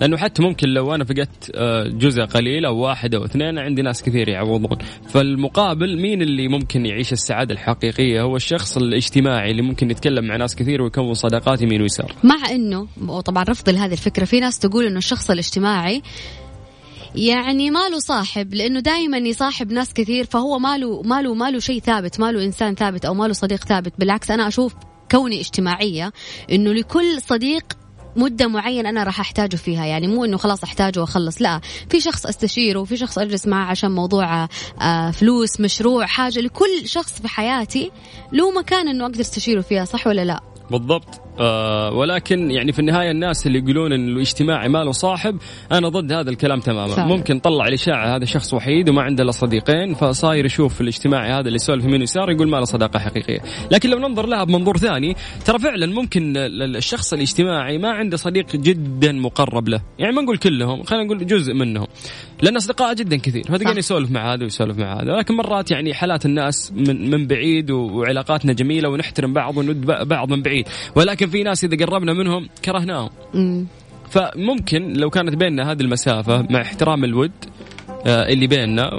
لأنه 0.00 0.16
حتى 0.16 0.42
ممكن 0.42 0.68
لو 0.68 0.94
أنا 0.94 1.04
فقدت 1.04 1.50
آه، 1.54 1.88
جزء 1.88 2.22
قليل 2.22 2.64
أو 2.64 2.78
واحد 2.78 3.14
أو 3.14 3.24
اثنين 3.24 3.58
عندي 3.58 3.82
ناس 3.82 4.02
كثير 4.02 4.28
يعوضون. 4.28 4.78
فالمقابل 5.08 6.02
مين 6.02 6.22
اللي 6.22 6.48
ممكن 6.48 6.86
يعيش 6.86 7.12
السعادة 7.12 7.54
الحقيقية؟ 7.54 8.22
هو 8.22 8.36
الشخص 8.36 8.76
الاجتماعي 8.76 9.50
اللي 9.50 9.62
ممكن 9.62 9.90
يتكلم 9.90 10.24
مع 10.24 10.36
ناس 10.36 10.56
كثير 10.56 10.82
ويكون 10.82 11.14
صداقات 11.14 11.62
يمين 11.62 11.82
ويسار. 11.82 12.12
مع 12.24 12.50
إنه 12.50 12.86
وطبعا 13.08 13.44
رفض 13.44 13.68
لهذه 13.68 13.92
الفكرة 13.92 14.24
في 14.24 14.40
ناس 14.40 14.58
تقول 14.58 14.86
إنه 14.86 14.98
الشخص 14.98 15.30
الاجتماعي 15.30 16.02
يعني 17.14 17.70
ما 17.70 17.88
له 17.88 17.98
صاحب 17.98 18.54
لأنه 18.54 18.80
دائما 18.80 19.18
يصاحب 19.18 19.72
ناس 19.72 19.92
كثير 19.92 20.24
فهو 20.24 20.58
ما 20.58 20.78
له 20.78 21.02
ما 21.02 21.22
له 21.22 21.34
ما 21.34 21.50
له 21.50 21.58
شيء 21.58 21.80
ثابت 21.80 22.20
ما 22.20 22.32
له 22.32 22.44
إنسان 22.44 22.74
ثابت 22.74 23.04
أو 23.04 23.14
ما 23.14 23.26
له 23.26 23.32
صديق 23.32 23.64
ثابت. 23.64 23.92
بالعكس 23.98 24.30
أنا 24.30 24.48
أشوف 24.48 24.74
كوني 25.10 25.40
اجتماعية 25.40 26.12
إنه 26.52 26.72
لكل 26.72 27.22
صديق 27.22 27.64
مدة 28.16 28.48
معينة 28.48 28.88
أنا 28.88 29.04
راح 29.04 29.20
أحتاجه 29.20 29.56
فيها. 29.56 29.86
يعني 29.86 30.06
مو 30.06 30.24
إنه 30.24 30.36
خلاص 30.36 30.64
أحتاجه 30.64 31.00
وأخلص 31.00 31.42
لا. 31.42 31.60
في 31.90 32.00
شخص 32.00 32.26
أستشيره 32.26 32.80
وفي 32.80 32.96
شخص 32.96 33.18
أجلس 33.18 33.46
معه 33.46 33.70
عشان 33.70 33.90
موضوع 33.90 34.48
آه، 34.80 35.10
فلوس 35.10 35.60
مشروع 35.60 36.06
حاجة 36.06 36.40
لكل 36.40 36.82
شخص 36.88 37.20
في 37.20 37.28
حياتي 37.28 37.90
له 38.32 38.50
مكان 38.50 38.88
إنه 38.88 39.04
أقدر 39.04 39.20
أستشيره 39.20 39.60
فيها 39.60 39.84
صح 39.84 40.06
ولا 40.06 40.24
لا؟ 40.24 40.40
بالضبط. 40.70 41.23
آه 41.40 41.92
ولكن 41.92 42.50
يعني 42.50 42.72
في 42.72 42.78
النهاية 42.78 43.10
الناس 43.10 43.46
اللي 43.46 43.58
يقولون 43.58 43.92
ان 43.92 44.08
الاجتماعي 44.08 44.68
ما 44.68 44.84
له 44.84 44.92
صاحب 44.92 45.36
أنا 45.72 45.88
ضد 45.88 46.12
هذا 46.12 46.30
الكلام 46.30 46.60
تماما. 46.60 46.94
فعلا. 46.94 47.08
ممكن 47.08 47.38
طلع 47.38 47.68
الاشاعه 47.68 48.16
هذا 48.16 48.24
شخص 48.24 48.54
وحيد 48.54 48.88
وما 48.88 49.02
عنده 49.02 49.22
إلا 49.22 49.32
صديقين 49.32 49.94
فصاير 49.94 50.44
يشوف 50.44 50.80
الاجتماعي 50.80 51.32
هذا 51.32 51.40
اللي 51.40 51.54
يسولف 51.54 51.84
يمين 51.84 52.00
ويسار 52.00 52.30
يقول 52.30 52.48
ما 52.48 52.56
له 52.56 52.64
صداقة 52.64 52.98
حقيقية. 52.98 53.40
لكن 53.70 53.90
لو 53.90 53.98
ننظر 53.98 54.26
لها 54.26 54.44
بمنظور 54.44 54.76
ثاني 54.76 55.16
ترى 55.44 55.58
فعلا 55.58 55.86
ممكن 55.86 56.36
الشخص 56.36 57.12
الاجتماعي 57.12 57.78
ما 57.78 57.90
عنده 57.90 58.16
صديق 58.16 58.56
جدا 58.56 59.12
مقرب 59.12 59.68
له. 59.68 59.80
يعني 59.98 60.12
ما 60.12 60.22
نقول 60.22 60.36
كلهم 60.36 60.82
خلينا 60.82 61.04
نقول 61.04 61.26
جزء 61.26 61.54
منهم. 61.54 61.86
لأن 62.42 62.56
أصدقاء 62.56 62.94
جدا 62.94 63.16
كثير 63.16 63.44
فتلقاني 63.44 63.78
يسولف 63.78 64.10
مع 64.10 64.34
هذا 64.34 64.42
ويسولف 64.42 64.78
مع 64.78 65.02
هذا. 65.02 65.12
لكن 65.12 65.34
مرات 65.34 65.70
يعني 65.70 65.94
حالات 65.94 66.26
الناس 66.26 66.72
من 66.72 67.10
من 67.10 67.26
بعيد 67.26 67.70
وعلاقاتنا 67.70 68.52
جميلة 68.52 68.88
ونحترم 68.88 69.32
بعض 69.32 69.56
وند 69.56 69.86
بعض 69.86 70.32
من 70.32 70.42
بعيد. 70.42 70.68
ولكن 70.96 71.23
في 71.26 71.42
ناس 71.42 71.64
إذا 71.64 71.86
قربنا 71.86 72.12
منهم 72.12 72.48
كرهناهم. 72.64 73.10
فممكن 74.10 74.92
لو 74.92 75.10
كانت 75.10 75.34
بيننا 75.34 75.72
هذه 75.72 75.80
المسافة 75.80 76.46
مع 76.50 76.62
احترام 76.62 77.04
الود 77.04 77.32
آه، 78.06 78.28
اللي 78.28 78.46
بيننا 78.46 78.90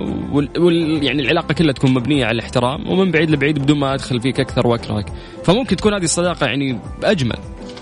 وال 0.57 1.03
يعني 1.03 1.21
العلاقة 1.21 1.53
كلها 1.53 1.73
تكون 1.73 1.93
مبنية 1.93 2.25
على 2.25 2.35
الاحترام 2.35 2.89
ومن 2.89 3.11
بعيد 3.11 3.31
لبعيد 3.31 3.59
بدون 3.59 3.79
ما 3.79 3.93
أدخل 3.93 4.21
فيك 4.21 4.39
أكثر 4.39 4.67
واكرهك 4.67 5.05
فممكن 5.43 5.75
تكون 5.75 5.93
هذه 5.93 6.03
الصداقة 6.03 6.45
يعني 6.45 6.79
أجمل 7.03 7.37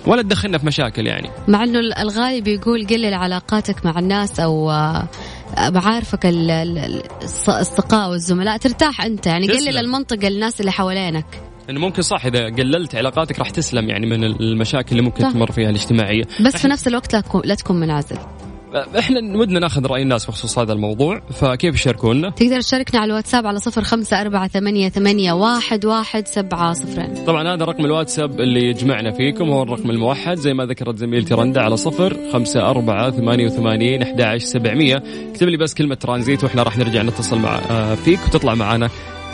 ولا 0.08 0.22
تدخلنا 0.22 0.58
في 0.58 0.66
مشاكل 0.66 1.08
يعني. 1.08 1.30
مع 1.48 1.64
إنه 1.64 1.80
الغالب 1.80 2.48
يقول 2.48 2.88
قلل 2.88 3.14
علاقاتك 3.14 3.86
مع 3.86 4.00
الناس 4.00 4.40
أو 4.40 4.72
آه، 4.72 5.08
معارفك 5.70 6.26
الاصدقاء 6.26 8.10
والزملاء 8.10 8.58
ترتاح 8.58 9.02
أنت 9.02 9.28
يعني. 9.28 9.48
قلل 9.48 9.78
المنطقة 9.78 10.28
الناس 10.28 10.60
اللي 10.60 10.72
حوالينك. 10.72 11.26
انه 11.70 11.80
ممكن 11.80 12.02
صح 12.02 12.26
إذا 12.26 12.46
قللت 12.46 12.96
علاقاتك 12.96 13.40
راح 13.40 13.50
تسلم 13.50 13.90
يعني 13.90 14.06
من 14.06 14.24
المشاكل 14.24 14.92
اللي 14.92 15.02
ممكن 15.02 15.24
صح. 15.24 15.32
تمر 15.32 15.52
فيها 15.52 15.70
الاجتماعية. 15.70 16.24
بس 16.46 16.58
في 16.58 16.68
نفس 16.68 16.88
الوقت 16.88 17.14
لا 17.46 17.56
تكون 17.56 17.80
منعزل. 17.80 18.18
إحنا 19.00 19.38
ودنا 19.38 19.60
ناخذ 19.60 19.86
رأي 19.86 20.02
الناس 20.02 20.26
بخصوص 20.26 20.60
هذا 20.60 20.74
الموضوع 20.74 21.22
فكيف 21.32 21.76
يشاركونا؟ 21.76 22.30
تقدر 22.30 22.62
تشاركنا 22.62 23.00
على 23.00 23.10
الواتساب 23.10 23.48
على 23.48 23.60
صفر 23.60 23.84
خمسة 23.84 24.22
أربعة 24.22 24.48
ثمانية, 24.48 24.90
ثمانية 24.90 25.34
واحد, 25.34 25.86
واحد 25.86 26.28
سبعة 26.28 26.74
صفرين. 26.74 27.26
طبعا 27.26 27.56
هذا 27.56 27.66
رقم 27.66 27.86
الواتساب 27.86 28.40
اللي 28.40 28.70
يجمعنا 28.70 29.12
فيكم 29.12 29.50
هو 29.50 29.64
الرقم 29.64 29.90
الموحد. 29.90 30.38
زي 30.38 30.54
ما 30.54 30.66
ذكرت 30.66 30.98
زميلتي 30.98 31.34
رندا 31.34 31.62
على 31.62 31.78
صفر 31.78 32.18
خمسة 32.34 32.70
أربعة 32.70 33.12
ثمانية 33.12 33.46
وثمانين 33.46 34.02
أحد 34.02 34.38
سبعمية. 34.38 35.04
اكتب 35.32 35.48
لي 35.48 35.58
بس 35.58 35.74
كلمة 35.74 35.96
ترانزيت 35.96 36.44
وإحنا 36.44 36.64
راح 36.64 36.78
نرجع 36.78 37.02
نتصل 37.02 37.40
مع 37.40 37.56
آه، 37.56 37.96
فيك 37.96 38.20
وتطلع 38.28 38.56
معنا 38.56 38.90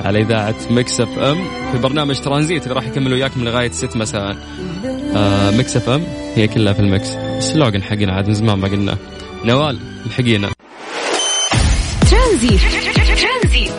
على 0.06 0.22
إذاعة 0.22 0.56
Mix 0.70 1.02
FM. 1.02 1.48
في 1.72 1.78
برنامج 1.78 2.20
ترانزيت 2.20 2.64
اللي 2.64 2.76
راح 2.76 2.88
يكمل 2.88 3.14
وياكم 3.14 3.44
لغاية 3.44 3.72
6 3.72 4.00
مساء. 4.00 4.38
آه 5.16 5.52
Mix 5.52 5.78
FM 5.78 6.04
هي 6.36 6.48
كلها 6.48 6.74
في 6.74 6.80
ال 6.80 6.87
mix 6.87 7.10
ال 7.10 7.20
slogan 7.20 7.84
حقنا 7.84 8.14
عاد 8.14 8.28
من 8.28 8.34
زمان 8.34 8.60
ما 8.60 8.68
قلناه 8.68 8.98
نوال 9.46 9.80
الحقينا 10.06 10.50
ترانزيت. 12.12 12.60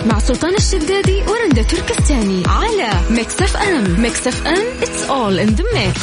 مع 0.07 0.19
سلطان 0.19 0.55
الشدادي 0.55 1.23
ورندا 1.29 1.63
تركستاني 1.63 2.43
على 2.47 2.91
Mix 3.11 3.43
FM. 3.43 4.01
Mix 4.03 4.27
FM 4.27 4.65
it's 4.81 5.11
all 5.11 5.49
in 5.49 5.57
the 5.61 5.65
mix. 5.77 6.01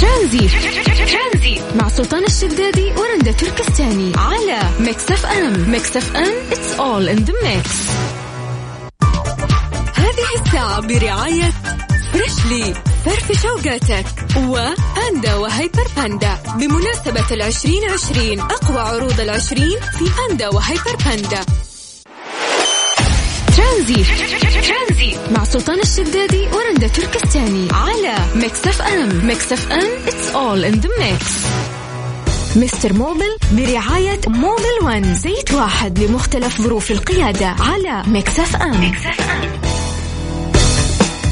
ترانزيت. 0.00 0.50
مع 1.74 1.88
سلطان 1.88 2.24
الشدادي 2.24 2.92
ورندا 2.92 3.32
تركستاني 3.32 4.12
على 4.16 4.60
Mix 4.80 5.10
FM 5.10 5.70
Mix 5.70 5.96
FM 5.96 6.32
it's 6.50 6.78
all 6.78 7.16
in 7.16 7.24
the 7.26 7.32
mix. 7.44 7.68
هذه 9.94 10.44
الساعة 10.46 10.80
برعاية 10.80 11.52
Freshly 12.12 12.74
فرفش 13.04 13.46
اوقاتك 13.46 14.06
وباندا 14.36 15.34
وهيبر 15.34 15.86
باندا 15.96 16.38
بمناسبة 16.58 17.24
العشرين 17.34 17.84
عشرين 17.90 18.40
أقوى 18.40 18.78
عروض 18.80 19.20
العشرين 19.20 19.80
في 19.98 20.04
باندا 20.18 20.48
وهيبر 20.48 20.96
باندا 21.06 21.40
ترانزيت 24.60 25.18
مع 25.32 25.44
سلطان 25.44 25.80
الشدادي 25.80 26.48
ورندا 26.52 26.86
تركستاني 26.88 27.68
على 27.72 28.14
Mix 28.34 28.66
FM 28.66 29.26
Mix 29.26 29.52
FM 29.52 29.88
it's 30.06 30.34
all 30.34 30.72
in 30.74 30.80
the 30.82 30.88
mix. 31.00 31.24
Mister 32.56 32.92
Mobil 32.92 33.36
برعاية 33.52 34.20
Mobil 34.26 34.84
One 34.84 35.14
زيت 35.14 35.52
واحد 35.52 35.98
لمختلف 35.98 36.60
ظروف 36.62 36.90
القيادة 36.90 37.46
على 37.46 38.02
Mix 38.06 38.40
FM, 38.40 38.80
Mix 38.80 39.06
FM. 39.06 39.50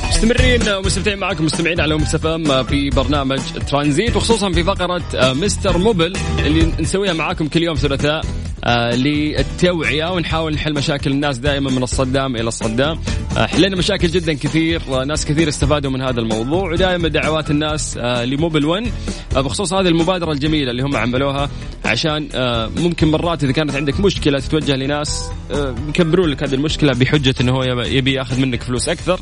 مستمرين 0.08 0.68
ومستمتعين 0.68 1.18
معكم 1.18 1.44
مستمعين 1.44 1.80
على 1.80 1.94
ام 1.94 2.26
ام 2.26 2.64
في 2.64 2.90
برنامج 2.90 3.40
ترانزيت 3.70 4.16
وخصوصا 4.16 4.52
في 4.52 4.64
فقرة 4.64 5.02
آه، 5.14 5.32
Mister 5.32 5.78
Mobil 5.78 6.12
اللي 6.38 6.72
نسويها 6.80 7.12
معاكم 7.12 7.48
كل 7.48 7.62
يوم 7.62 7.76
ثلاثاء. 7.76 8.24
آه، 8.68 8.94
للتوعية 8.96 10.12
ونحاول 10.12 10.54
نحل 10.54 10.74
مشاكل 10.74 11.10
الناس 11.10 11.38
دائما 11.38 11.70
من 11.70 11.82
الصدام 11.82 12.36
إلى 12.36 12.48
الصدام. 12.48 12.98
آه، 13.36 13.46
حلينا 13.46 13.76
مشاكل 13.76 14.08
جدا 14.08 14.32
كثير 14.32 15.04
ناس 15.04 15.26
كثير 15.26 15.48
استفادوا 15.48 15.90
من 15.90 16.02
هذا 16.02 16.20
الموضوع 16.20 16.72
ودائما 16.72 17.08
دعوات 17.08 17.50
الناس 17.50 17.96
لموبل 17.96 18.64
1 18.64 18.92
بخصوص 19.36 19.72
هذه 19.72 19.88
المبادرة 19.88 20.32
الجميلة 20.32 20.70
اللي 20.70 20.82
هم 20.82 20.96
عملوها 20.96 21.50
عشان 21.88 22.28
ممكن 22.76 23.10
مرات 23.10 23.44
إذا 23.44 23.52
كانت 23.52 23.74
عندك 23.74 24.00
مشكلة 24.00 24.38
تتوجه 24.40 24.76
لناس 24.76 25.30
يكبرون 25.88 26.28
لك 26.28 26.42
هذه 26.42 26.54
المشكلة 26.54 26.92
بحجة 26.92 27.34
إنه 27.40 27.52
هو 27.52 27.62
يبي 27.82 28.12
ياخذ 28.12 28.40
منك 28.40 28.62
فلوس 28.62 28.88
أكثر. 28.88 29.20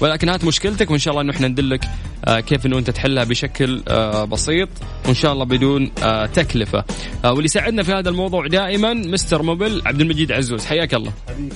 ولكن 0.00 0.28
هات 0.28 0.44
مشكلتك 0.44 0.90
وإن 0.90 0.98
شاء 0.98 1.12
الله 1.12 1.22
إنه 1.22 1.32
إحنا 1.32 1.48
ندلك 1.48 1.84
آه، 2.24 2.40
كيف 2.40 2.66
إنه 2.66 2.78
أنت 2.78 2.90
تحلها 2.90 3.24
بشكل 3.24 3.82
آه، 3.88 4.24
بسيط 4.24 4.68
وإن 5.04 5.14
شاء 5.14 5.32
الله 5.32 5.44
بدون 5.44 5.90
آه، 6.02 6.26
تكلفة. 6.26 6.84
واللي 7.24 7.44
يساعدنا 7.44 7.82
في 7.82 7.92
هذا 7.92 8.08
الموضوع 8.08 8.46
دائما 8.46 8.94
مستر 8.94 9.42
موبل 9.42 9.82
عبد 9.86 10.00
المجيد 10.00 10.32
عزوز. 10.32 10.64
حياك 10.64 10.94
الله. 10.94 11.12
حبيبي. 11.28 11.54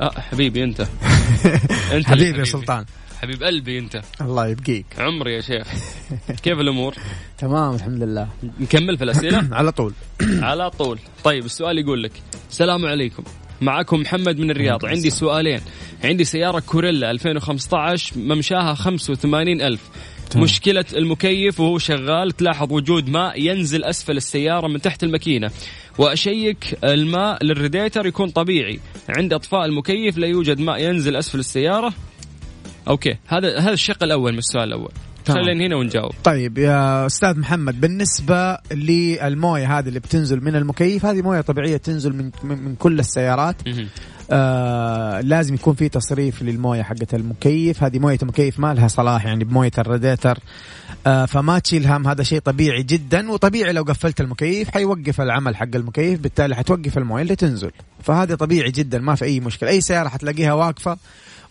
آه 0.00 0.20
حبيبي 0.20 0.64
أنت. 0.64 0.80
أنت 1.92 2.06
حبيبي 2.06 2.38
يا 2.38 2.44
سلطان. 2.44 2.84
حبيب 3.22 3.42
قلبي 3.42 3.78
انت. 3.78 4.02
الله 4.20 4.46
يبقيك. 4.46 4.86
عمري 4.98 5.34
يا 5.34 5.40
شيخ. 5.40 5.66
كيف 6.42 6.60
الأمور؟ 6.60 6.94
تمام 7.38 7.74
الحمد 7.74 8.02
لله. 8.02 8.28
نكمل 8.60 8.98
في 8.98 9.04
الأسئلة؟ 9.04 9.48
على 9.58 9.72
طول. 9.72 9.92
على 10.50 10.70
طول. 10.70 10.98
طيب 11.24 11.44
السؤال 11.44 11.78
يقول 11.78 12.02
لك 12.02 12.12
السلام 12.50 12.86
عليكم. 12.86 13.24
معكم 13.60 14.00
محمد 14.00 14.38
من 14.38 14.50
الرياض. 14.50 14.86
عندي 14.86 15.10
سؤالين. 15.10 15.60
عندي 16.04 16.24
سيارة 16.24 16.60
كوريلا 16.60 17.10
2015 17.10 18.18
ممشاها 18.18 18.74
85 18.74 19.60
ألف. 19.60 19.80
طيب. 20.30 20.42
مشكلة 20.42 20.84
المكيف 20.96 21.60
وهو 21.60 21.78
شغال. 21.78 22.32
تلاحظ 22.32 22.72
وجود 22.72 23.08
ماء 23.08 23.40
ينزل 23.40 23.84
أسفل 23.84 24.16
السيارة 24.16 24.68
من 24.68 24.80
تحت 24.80 25.04
الماكينة. 25.04 25.50
وأشيك 25.98 26.78
الماء 26.84 27.44
للريديتر 27.44 28.06
يكون 28.06 28.28
طبيعي. 28.30 28.80
عند 29.08 29.32
إطفاء 29.32 29.64
المكيف 29.64 30.18
لا 30.18 30.26
يوجد 30.26 30.60
ماء 30.60 30.82
ينزل 30.82 31.16
أسفل 31.16 31.38
السيارة. 31.38 31.92
Okay. 32.88 33.16
هذا 33.26 33.58
هذا 33.58 33.72
الشق 33.72 34.02
الأول 34.02 34.32
من 34.32 34.38
السؤال 34.38 34.64
الأول. 34.64 34.92
خلينا 35.28 35.66
هنا 35.66 35.76
ونجاوب. 35.76 36.12
طيب 36.24 36.58
يا 36.58 37.06
أستاذ 37.06 37.38
محمد 37.38 37.80
بالنسبة 37.80 38.58
للموية 38.70 39.78
هذه 39.78 39.88
اللي 39.88 40.00
بتنزل 40.00 40.44
من 40.44 40.56
المكيف 40.56 41.06
هذه 41.06 41.22
موية 41.22 41.40
طبيعية 41.40 41.76
تنزل 41.76 42.12
من 42.12 42.30
من 42.42 42.74
كل 42.74 42.98
السيارات. 42.98 43.56
آه 44.30 45.20
لازم 45.20 45.54
يكون 45.54 45.74
في 45.74 45.88
تصريف 45.88 46.42
للموية 46.42 46.82
حقت 46.82 47.14
المكيف. 47.14 47.82
هذه 47.82 47.98
موية 47.98 48.18
المكيف 48.22 48.60
ما 48.60 48.74
لها 48.74 48.88
صلاح 48.88 49.26
يعني 49.26 49.44
بموية 49.44 49.70
الراديتر. 49.78 50.38
آه 51.06 51.24
فما 51.24 51.58
تشيل 51.58 51.86
هم 51.86 52.08
هذا 52.08 52.22
شيء 52.22 52.38
طبيعي 52.38 52.82
جدا 52.82 53.30
وطبيعي 53.30 53.72
لو 53.72 53.82
قفلت 53.82 54.20
المكيف 54.20 54.70
حيوقف 54.70 55.20
العمل 55.20 55.56
حق 55.56 55.74
المكيف. 55.74 56.20
بالتالي 56.20 56.56
حتوقف 56.56 56.98
الموية 56.98 57.22
اللي 57.22 57.36
تنزل. 57.36 57.70
فهذا 58.02 58.34
طبيعي 58.34 58.70
جدا 58.70 58.98
ما 58.98 59.14
في 59.14 59.24
أي 59.24 59.40
مشكلة. 59.40 59.70
أي 59.70 59.80
سيارة 59.80 60.08
حتلاقيها 60.08 60.52
واقفة 60.52 60.96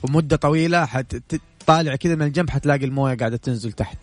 ومدة 0.04 0.36
طويلة 0.36 0.86
حتطالع 0.86 1.96
كذا 1.96 2.16
من 2.16 2.22
الجنب 2.22 2.50
حتلاقي 2.50 2.86
الموية 2.86 3.18
قاعدة 3.18 3.38
تنزل 3.38 3.72
تحت. 3.72 3.98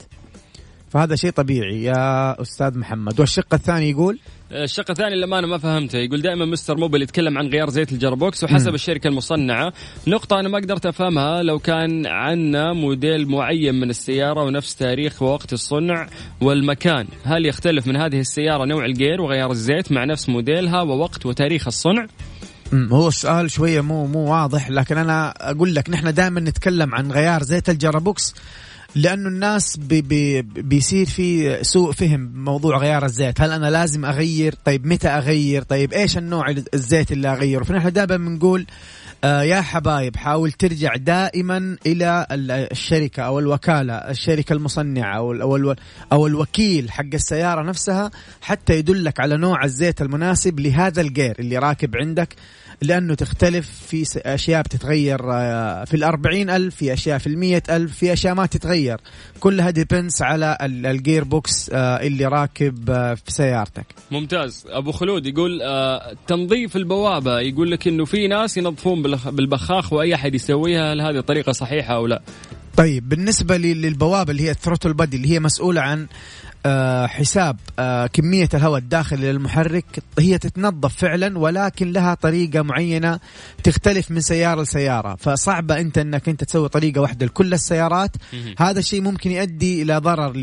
فهذا 0.91 1.17
شيء 1.17 1.31
طبيعي 1.31 1.83
يا 1.83 2.43
أستاذ 2.43 2.79
محمد. 2.79 3.21
والشق 3.21 3.55
الثاني 3.55 3.91
يقول؟ 3.91 4.19
الشق 4.53 4.91
الثاني 4.91 5.15
اللي 5.15 5.27
ما 5.27 5.39
أنا 5.39 5.47
ما 5.47 5.59
فهمته. 5.59 5.99
يقول 5.99 6.23
دائما 6.23 6.45
Mister 6.45 6.77
Mobil 6.77 7.03
يتكلم 7.03 7.39
عن 7.39 7.47
غيار 7.47 7.71
زيت 7.71 7.93
ال 7.93 7.99
gearbox 7.99 8.45
وحسب 8.45 8.71
م. 8.71 8.75
الشركة 8.75 9.09
المصنعة. 9.09 9.73
نقطة 10.07 10.41
أنا 10.41 10.49
ما 10.49 10.59
قدرت 10.59 10.87
أفهمها 10.87 11.43
لو 11.43 11.59
كان 11.59 12.07
عندنا 12.07 12.73
موديل 12.73 13.29
معين 13.29 13.75
من 13.75 13.91
السيارة 13.91 14.43
ونفس 14.43 14.77
تاريخ 14.77 15.23
ووقت 15.23 15.53
الصنع 15.53 16.09
والمكان. 16.41 17.07
هل 17.25 17.47
يختلف 17.47 17.87
من 17.87 17.97
هذه 17.97 18.21
السيارة 18.21 18.65
نوع 18.65 18.85
ال 18.85 18.92
gear 18.92 19.21
وغيار 19.21 19.51
الزيت 19.51 19.93
مع 19.93 20.05
نفس 20.05 20.29
موديلها 20.29 20.83
ووقت 20.83 21.27
وتاريخ 21.27 21.67
الصنع؟ 21.67 22.07
هو 22.75 23.09
السؤال 23.09 23.51
شوية 23.51 23.81
مو 23.81 24.07
مو 24.07 24.19
واضح 24.19 24.71
لكن 24.71 24.99
أنا 24.99 25.35
أقول 25.51 25.75
لك 25.75 25.91
نحن 25.91 26.15
دائما 26.15 26.41
نتكلم 26.41 26.95
عن 26.95 27.13
غيار 27.13 27.43
زيت 27.43 27.71
ال 27.71 27.79
gearbox 27.79 28.35
لأنه 28.95 29.29
الناس 29.29 29.77
بي 29.77 30.03
بي 30.03 30.43
بيصير 30.43 31.07
في 31.07 31.59
سوء 31.65 31.93
فهم 31.93 32.33
موضوع 32.35 32.79
غيار 32.79 33.05
الزيت. 33.05 33.41
هل 33.41 33.51
أنا 33.53 33.71
لازم 33.71 34.05
أغير؟ 34.05 34.55
طيب 34.65 34.87
متى 34.87 35.09
أغير؟ 35.09 35.63
طيب 35.63 35.93
إيش 35.93 36.19
النوع 36.19 36.55
الزيت 36.75 37.13
اللي 37.13 37.33
أغيره؟ 37.33 37.65
فنحن 37.65 37.93
دائما 37.93 38.17
بنقول 38.17 38.67
آه 39.25 39.43
يا 39.43 39.61
حبايب 39.61 40.17
حاول 40.17 40.53
ترجع 40.53 40.97
دائما 40.97 41.77
إلى 41.87 42.27
الشركة 42.31 43.23
أو 43.23 43.39
الوكالة 43.39 43.95
الشركة 43.95 44.53
المصنعة 44.53 45.17
أو 45.17 45.33
أو 45.33 45.75
أو 46.13 46.27
الوكيل 46.27 46.91
حق 46.91 47.15
السيارة 47.15 47.63
نفسها 47.63 48.11
حتى 48.41 48.79
يدلك 48.79 49.21
على 49.21 49.37
نوع 49.37 49.65
الزيت 49.65 50.03
المناسب 50.03 50.61
لهذا 50.61 51.01
ال 51.01 51.08
gear 51.08 51.37
اللي 51.39 51.59
راكب 51.59 51.97
عندك. 51.97 52.37
لأنه 52.83 53.15
تختلف 53.15 53.71
في 53.89 54.05
أشياء 54.17 54.63
بتتغير 54.63 55.33
آه، 55.33 55.85
في 55.85 55.95
الأربعين 55.95 56.51
ألف 56.51 56.77
في 56.77 56.93
أشياء 56.93 57.19
في 57.19 57.27
المية 57.27 57.63
ألف 57.71 57.97
في 57.97 58.13
أشياء 58.13 58.35
ما 58.35 58.47
تتغير. 58.47 59.01
كلها 59.41 59.71
depends 59.71 60.23
على 60.23 60.59
ال 60.63 61.25
gearbox 61.25 61.71
آه، 61.73 62.07
اللي 62.07 62.27
راكب 62.27 62.91
آه، 62.91 63.15
في 63.15 63.33
سيارتك. 63.33 63.87
ممتاز. 64.11 64.65
أبو 64.69 64.93
خلود 64.93 65.27
يقول 65.27 65.61
تنظيف 66.27 66.77
البوابة. 66.77 67.41
يقول 67.41 67.71
لك 67.71 67.89
إنه 67.89 68.05
في 68.05 68.29
ناس 68.29 68.57
ينظفون 68.57 69.03
بالبخاخ 69.27 69.93
وأي 69.93 70.15
أحد 70.15 70.35
يسويها 70.35 70.93
هل 70.93 71.01
هذه 71.01 71.19
الطريقة 71.19 71.53
صحيحة 71.53 71.95
أو 71.95 72.07
لا؟ 72.07 72.23
طيب 72.77 73.09
بالنسبة 73.09 73.57
للبوابة 73.57 74.31
اللي 74.31 74.43
هي 74.43 74.51
ال 74.51 74.55
throttle 74.55 74.93
body 74.93 75.17
اللي 75.17 75.31
هي 75.31 75.41
مسؤولة 75.41 75.81
عن 75.81 76.07
حساب 77.07 77.57
آه، 77.79 78.07
كمية 78.07 78.49
الهواء 78.55 78.79
الداخلي 78.79 79.33
للمحرك 79.33 79.85
هي 80.19 80.39
تتنظف 80.39 80.97
فعلا 80.97 81.39
ولكن 81.39 81.93
لها 81.93 82.15
طريقة 82.15 82.63
معينة 82.63 83.21
تختلف 83.65 84.11
من 84.11 84.21
سيارة 84.21 84.63
لسيارة. 84.63 85.15
فصعبة 85.15 85.81
أنت 85.81 85.99
أنك 85.99 86.29
أنت 86.29 86.45
تسوي 86.45 86.69
طريقة 86.69 87.01
واحدة 87.01 87.27
لكل 87.27 87.53
السيارات. 87.53 88.11
هذا 88.59 88.79
الشيء 88.79 89.01
ممكن 89.01 89.31
يؤدي 89.31 89.83
إلى 89.83 89.99
ضرر 89.99 90.37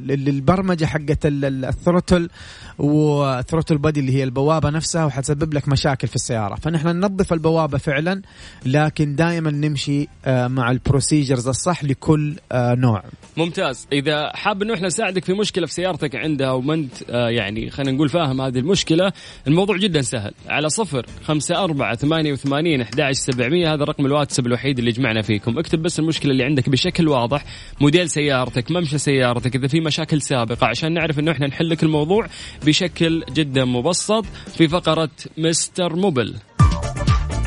للبرمجة 0.00 0.84
حقت 0.84 1.18
ال 1.24 1.36
throttle 1.36 2.30
و 2.78 2.89
throttle 2.89 3.78
body 3.78 4.00
اللي 4.00 4.12
هي 4.12 4.24
البوابة 4.24 4.70
نفسها 4.70 5.04
وحتسبب 5.04 5.54
لك 5.54 5.68
مشاكل 5.68 6.08
في 6.08 6.16
السيارة. 6.16 6.54
فنحن 6.54 6.88
ننظف 6.88 7.32
البوابة 7.32 7.78
فعلا 7.78 8.22
لكن 8.66 9.14
دائما 9.14 9.50
نمشي 9.50 10.08
آه، 10.24 10.48
مع 10.48 10.70
البروسيجرز 10.70 11.48
الصح 11.48 11.84
لكل 11.84 12.36
نوع. 12.54 13.02
ممتاز. 13.36 13.86
إذا 13.92 14.30
حاب 14.34 14.62
أنه 14.62 14.74
إحنا 14.74 14.86
نساعد 14.86 15.15
يساعدك 15.16 15.24
في 15.24 15.40
مشكلة 15.40 15.66
في 15.66 15.72
سيارتك 15.72 16.16
عندها 16.16 16.50
وما 16.50 16.74
أنت 16.74 17.10
آه 17.10 17.28
يعني 17.28 17.70
خلينا 17.70 17.92
نقول 17.92 18.08
فاهم 18.08 18.40
هذه 18.40 18.58
المشكلة 18.58 19.12
الموضوع 19.46 19.76
جدا 19.76 20.02
سهل. 20.02 20.32
على 20.48 20.68
صفر 20.68 21.06
خمسة 21.24 21.64
أربعة 21.64 21.96
ثمانية 21.96 22.32
وثمانين 22.32 22.80
أحد 22.80 23.12
سبعمية 23.12 23.74
هذا 23.74 23.82
الرقم 23.82 24.06
الواتساب 24.06 24.46
الوحيد 24.46 24.78
اللي 24.78 24.90
يجمعنا 24.90 25.22
فيكم. 25.22 25.58
اكتب 25.58 25.82
بس 25.82 25.98
المشكلة 25.98 26.32
اللي 26.32 26.44
عندك 26.44 26.68
بشكل 26.68 27.08
واضح 27.08 27.44
موديل 27.80 28.10
سيارتك 28.10 28.70
ممشى 28.70 28.98
سيارتك 28.98 29.56
إذا 29.56 29.66
في 29.68 29.80
مشاكل 29.80 30.22
سابقة 30.22 30.66
عشان 30.66 30.92
نعرف 30.92 31.18
إنه 31.18 31.32
إحنا 31.32 31.46
نحل 31.46 31.70
لك 31.70 31.82
الموضوع 31.82 32.26
بشكل 32.66 33.24
جدا 33.34 33.64
مبسط 33.64 34.24
في 34.56 34.68
فقرة 34.68 35.10
Mister 35.38 35.96
Mobil. 35.96 36.34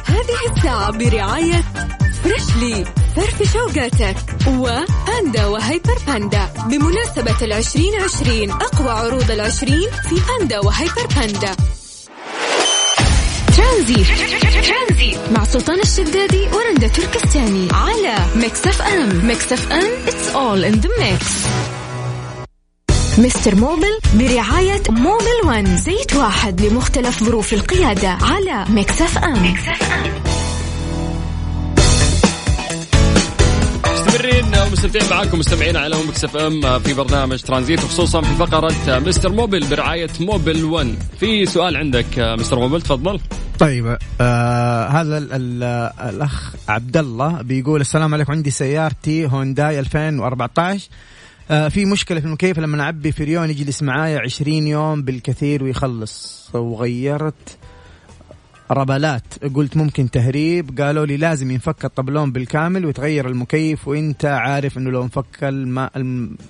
هذه 0.05 0.55
الساعة 0.55 0.97
برعاية 0.97 1.63
Freshly 2.23 2.85
فرفش 3.15 3.53
اوقاتك 3.53 4.15
وباندا 4.47 5.45
وهيبر 5.45 5.97
باندا. 6.07 6.49
بمناسبة 6.67 7.45
العشرين 7.45 7.93
عشرين 8.01 8.51
أقوى 8.51 8.89
عروض 8.89 9.31
العشرين 9.31 9.87
في 10.09 10.15
باندا 10.27 10.59
وهيبر 10.59 11.07
باندا. 11.15 11.55
ترانزيت 13.57 14.05
مع 15.31 15.43
سلطان 15.43 15.79
الشدادي 15.79 16.47
ورندا 16.53 16.87
تركستاني. 16.87 17.67
على 17.71 18.15
Mix 18.35 18.67
FM. 18.67 19.25
Mix 19.25 19.53
FM 19.53 19.91
it's 20.07 20.35
all 20.35 20.73
in 20.73 20.81
the 20.85 20.89
mix. 21.01 21.25
Mister 23.17 23.55
Mobil 23.55 23.99
برعاية 24.13 24.83
Mobil 24.89 25.39
One. 25.45 25.77
زيت 25.77 26.15
واحد 26.15 26.61
لمختلف 26.61 27.23
ظروف 27.23 27.53
القيادة. 27.53 28.09
على 28.21 28.65
Mix 28.69 29.01
FM, 29.01 29.41
Mix 29.41 29.67
FM. 29.67 30.28
مستمرين 34.09 34.45
ومستمتعين 34.67 35.09
معاكم 35.09 35.39
مستمعين 35.39 35.77
على 35.77 35.95
Mix 35.95 36.09
FM 36.09 36.79
في 36.79 36.93
برنامج 36.93 37.41
ترانزيت 37.41 37.83
وخصوصا 37.83 38.21
في 38.21 38.35
فقرة 38.35 38.99
Mister 38.99 39.31
Mobil 39.31 39.69
برعاية 39.69 40.09
Mobil 40.19 40.63
1 40.63 40.95
في 41.19 41.45
سؤال 41.45 41.77
عندك 41.77 42.19
Mister 42.19 42.59
Mobil 42.59 42.81
تفضل. 42.81 43.19
طيب 43.59 43.97
آه 44.21 44.87
هذا 44.87 45.17
الأخ 45.17 46.55
عبد 46.69 46.97
الله 46.97 47.41
بيقول 47.41 47.81
السلام 47.81 48.13
عليكم 48.13 48.31
عندي 48.33 48.51
سيارتي 48.51 49.25
هونداي 49.25 49.79
2014 49.79 50.87
آه 51.51 51.67
في 51.67 51.85
مشكلة 51.85 52.19
في 52.19 52.25
المكيف 52.25 52.59
لما 52.59 52.83
أعبي 52.83 53.11
فريون 53.11 53.49
يجلس 53.49 53.83
معايا 53.83 54.19
20 54.19 54.67
يوم 54.67 55.01
بالكثير 55.01 55.63
ويخلص؟ 55.63 56.49
وغيرت 56.53 57.57
ربلات 58.71 59.23
قلت 59.55 59.77
ممكن 59.77 60.11
تهريب. 60.11 60.81
قالوا 60.81 61.05
لي 61.05 61.17
لازم 61.17 61.51
ينفك 61.51 61.85
الطبلون 61.85 62.31
بالكامل 62.31 62.85
ويتغير 62.85 63.27
المكيف 63.27 63.87
وإنت 63.87 64.25
عارف 64.25 64.77
إنه 64.77 64.89
لو 64.91 65.03
انفك 65.03 65.43
الماء 65.43 65.91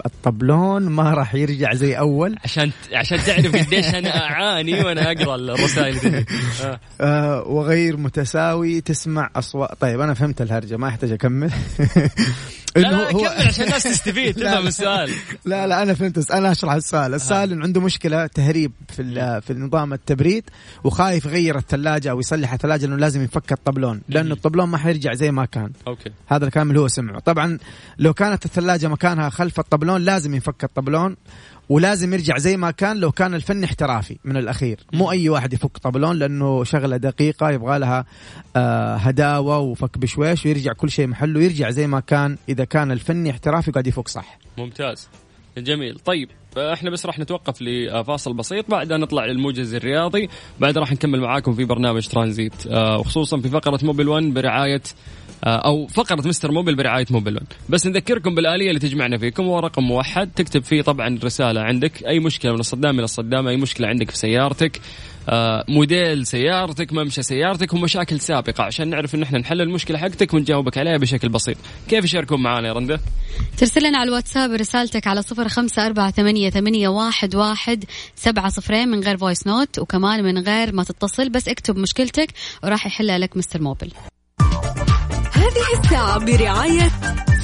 الطبلون 0.05 0.89
ما 0.89 1.13
راح 1.13 1.35
يرجع 1.35 1.73
زي 1.73 1.97
أول. 1.97 2.35
عشان 2.43 2.71
عشان 2.93 3.17
تعرف 3.17 3.55
قديش 3.55 3.95
أنا 3.95 4.25
أعاني 4.25 4.81
وأنا 4.83 5.11
أقرأ 5.11 5.35
الرسائل 5.35 5.99
دي. 5.99 6.25
آه. 6.63 6.79
آه 7.01 7.43
وغير 7.47 7.97
متساوي 7.97 8.81
تسمع 8.81 9.29
أصوات. 9.35 9.81
طيب 9.81 9.99
أنا 10.01 10.13
فهمت 10.13 10.41
الهرجة 10.41 10.77
ما 10.77 10.87
أحتاج 10.87 11.11
أكمل. 11.11 11.51
لا 12.75 12.81
لا 12.81 13.11
هو 13.11 13.19
كمل 13.19 13.27
عشان 13.27 13.65
الناس 13.65 13.83
تستفيد. 13.83 14.35
تفهم 14.39 14.67
السؤال. 14.67 15.11
لا 15.45 15.67
لا 15.67 15.83
أنا 15.83 15.93
فهمت. 15.93 16.31
أنا 16.31 16.51
أشرح 16.51 16.73
السؤال. 16.73 17.13
السؤال 17.13 17.51
انه 17.51 17.63
عنده 17.63 17.81
مشكلة 17.81 18.27
تهريب 18.27 18.71
في 18.87 19.41
في 19.41 19.53
نظام 19.53 19.93
التبريد 19.93 20.43
وخايف 20.83 21.25
يغير 21.25 21.57
الثلاجة 21.57 22.11
أو 22.11 22.19
يصلح 22.19 22.53
الثلاجة 22.53 22.85
لأنه 22.85 22.97
لازم 22.97 23.23
يفك 23.23 23.51
الطبلون 23.51 24.01
لأنه 24.09 24.33
الطبلون 24.33 24.69
ما 24.69 24.77
حيرجع 24.77 25.13
زي 25.13 25.31
ما 25.31 25.45
كان. 25.45 25.71
أوكي. 25.87 26.11
هذا 26.27 26.45
الكلام 26.45 26.69
اللي 26.69 26.79
هو 26.79 26.87
سمعه. 26.87 27.19
طبعا 27.19 27.57
لو 27.97 28.13
كانت 28.13 28.45
الثلاجة 28.45 28.87
مكانها 28.87 29.29
خلف 29.29 29.59
الطبلون 29.59 30.01
لازم 30.01 30.33
ينفك 30.33 30.63
الطبلون 30.63 31.15
ولازم 31.69 32.13
يرجع 32.13 32.37
زي 32.37 32.57
ما 32.57 32.71
كان 32.71 32.97
لو 32.97 33.11
كان 33.11 33.33
الفن 33.33 33.63
احترافي 33.63 34.17
من 34.23 34.37
الأخير. 34.37 34.79
مو 34.93 35.11
أي 35.11 35.29
واحد 35.29 35.53
يفك 35.53 35.77
طبلون 35.77 36.19
لأنه 36.19 36.63
شغلة 36.63 36.97
دقيقة 36.97 37.49
يبغى 37.51 37.79
لها 37.79 38.05
آه 38.55 38.95
هداوة 38.95 39.59
وفك 39.59 39.97
بشويش 39.97 40.45
ويرجع 40.45 40.73
كل 40.73 40.91
شيء 40.91 41.07
محله 41.07 41.39
ويرجع 41.39 41.69
زي 41.69 41.87
ما 41.87 41.99
كان. 41.99 42.37
إذا 42.49 42.63
كان 42.65 42.91
الفني 42.91 43.31
احترافي 43.31 43.71
قاعد 43.71 43.87
يفك 43.87 44.07
صح. 44.07 44.39
ممتاز. 44.57 45.07
جميل. 45.57 45.99
طيب 45.99 46.29
إحنا 46.57 46.89
بس 46.89 47.05
راح 47.05 47.19
نتوقف 47.19 47.61
لفاصل 47.61 48.33
بسيط. 48.33 48.71
بعدها 48.71 48.97
نطلع 48.97 49.25
للموجز 49.25 49.73
الرياضي 49.73 50.29
بعد 50.59 50.77
راح 50.77 50.91
نكمل 50.91 51.21
معاكم 51.21 51.53
في 51.53 51.65
برنامج 51.65 52.07
ترانزيت 52.07 52.67
آه، 52.67 52.99
وخصوصا 52.99 53.39
في 53.39 53.49
فقرة 53.49 53.79
موبيل 53.83 54.07
1 54.07 54.23
برعاية 54.33 54.81
آه، 54.81 55.28
أو 55.43 55.87
فقرة 55.87 56.27
مستر 56.27 56.51
موبيل 56.51 56.75
برعاية 56.75 57.05
موبيل 57.09 57.33
1 57.35 57.45
بس 57.69 57.87
نذكركم 57.87 58.35
بالآلية 58.35 58.69
اللي 58.69 58.79
تجمعنا 58.79 59.17
فيكم 59.17 59.43
هو 59.43 59.59
رقم 59.59 59.83
موحد 59.83 60.29
تكتب 60.35 60.63
فيه 60.63 60.81
طبعا 60.81 61.19
رسالة 61.23 61.61
عندك. 61.61 62.03
أي 62.07 62.19
مشكلة 62.19 62.53
من 62.53 62.59
الصدام 62.59 62.95
إلى 62.95 63.03
الصدام 63.03 63.47
أي 63.47 63.57
مشكلة 63.57 63.87
عندك 63.87 64.11
في 64.11 64.17
سيارتك. 64.17 64.81
آه، 65.29 65.65
موديل 65.67 66.25
سيارتك 66.25 66.93
ممشى 66.93 67.21
سيارتك 67.21 67.73
ومشاكل 67.73 68.19
سابقة. 68.19 68.63
عشان 68.63 68.87
نعرف 68.89 69.15
إن 69.15 69.23
إحنا 69.23 69.39
نحل 69.39 69.61
المشكلة 69.61 69.97
حقتك 69.97 70.33
ونجاوبك 70.33 70.77
عليها 70.77 70.97
بشكل 70.97 71.29
بسيط. 71.29 71.57
كيف 71.89 72.03
يشاركون 72.05 72.43
معنا 72.43 72.67
يا 72.67 72.73
رندة؟ 72.73 72.99
ترسل 73.57 73.83
لنا 73.83 73.97
على 73.97 74.07
الواتساب 74.07 74.51
رسالتك 74.51 75.07
على 75.07 75.21
صفر 75.21 75.47
خمسة 75.47 75.85
أربعة 75.85 76.11
ثمانية, 76.11 76.49
ثمانية 76.49 76.87
واحد, 76.87 77.35
واحد 77.35 77.83
سبعة 78.15 78.49
صفرين 78.49 78.87
من 78.87 79.03
غير 79.03 79.17
voice 79.17 79.47
note 79.47 79.79
وكمان 79.79 80.23
من 80.23 80.37
غير 80.37 80.75
ما 80.75 80.83
تتصل 80.83 81.29
بس 81.29 81.47
اكتب 81.47 81.77
مشكلتك 81.77 82.27
وراح 82.63 82.85
يحلها 82.85 83.17
لك 83.17 83.37
Mister 83.37 83.61
Mobil. 83.61 83.91
هذه 85.49 85.79
الساعة 85.83 86.19
برعاية 86.19 86.91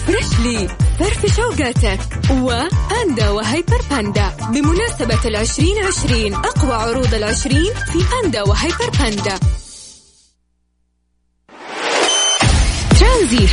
Freshly 0.08 0.68
فرفش 1.00 1.36
وقاتك 1.36 2.00
و 2.32 2.48
Panda 2.48 3.30
و 3.30 3.38
Hyper 3.38 3.82
Panda 3.92 4.32
بمناسبة 4.52 5.20
العشرين 5.26 5.84
عشرين 5.84 6.34
أقوى 6.34 6.74
عروض 6.74 7.14
العشرين 7.14 7.74
في 7.74 8.00
Panda 8.12 8.42
و 8.42 8.50
Hyper 8.50 8.90
Panda 9.00 9.40
ترانزيت. 13.00 13.48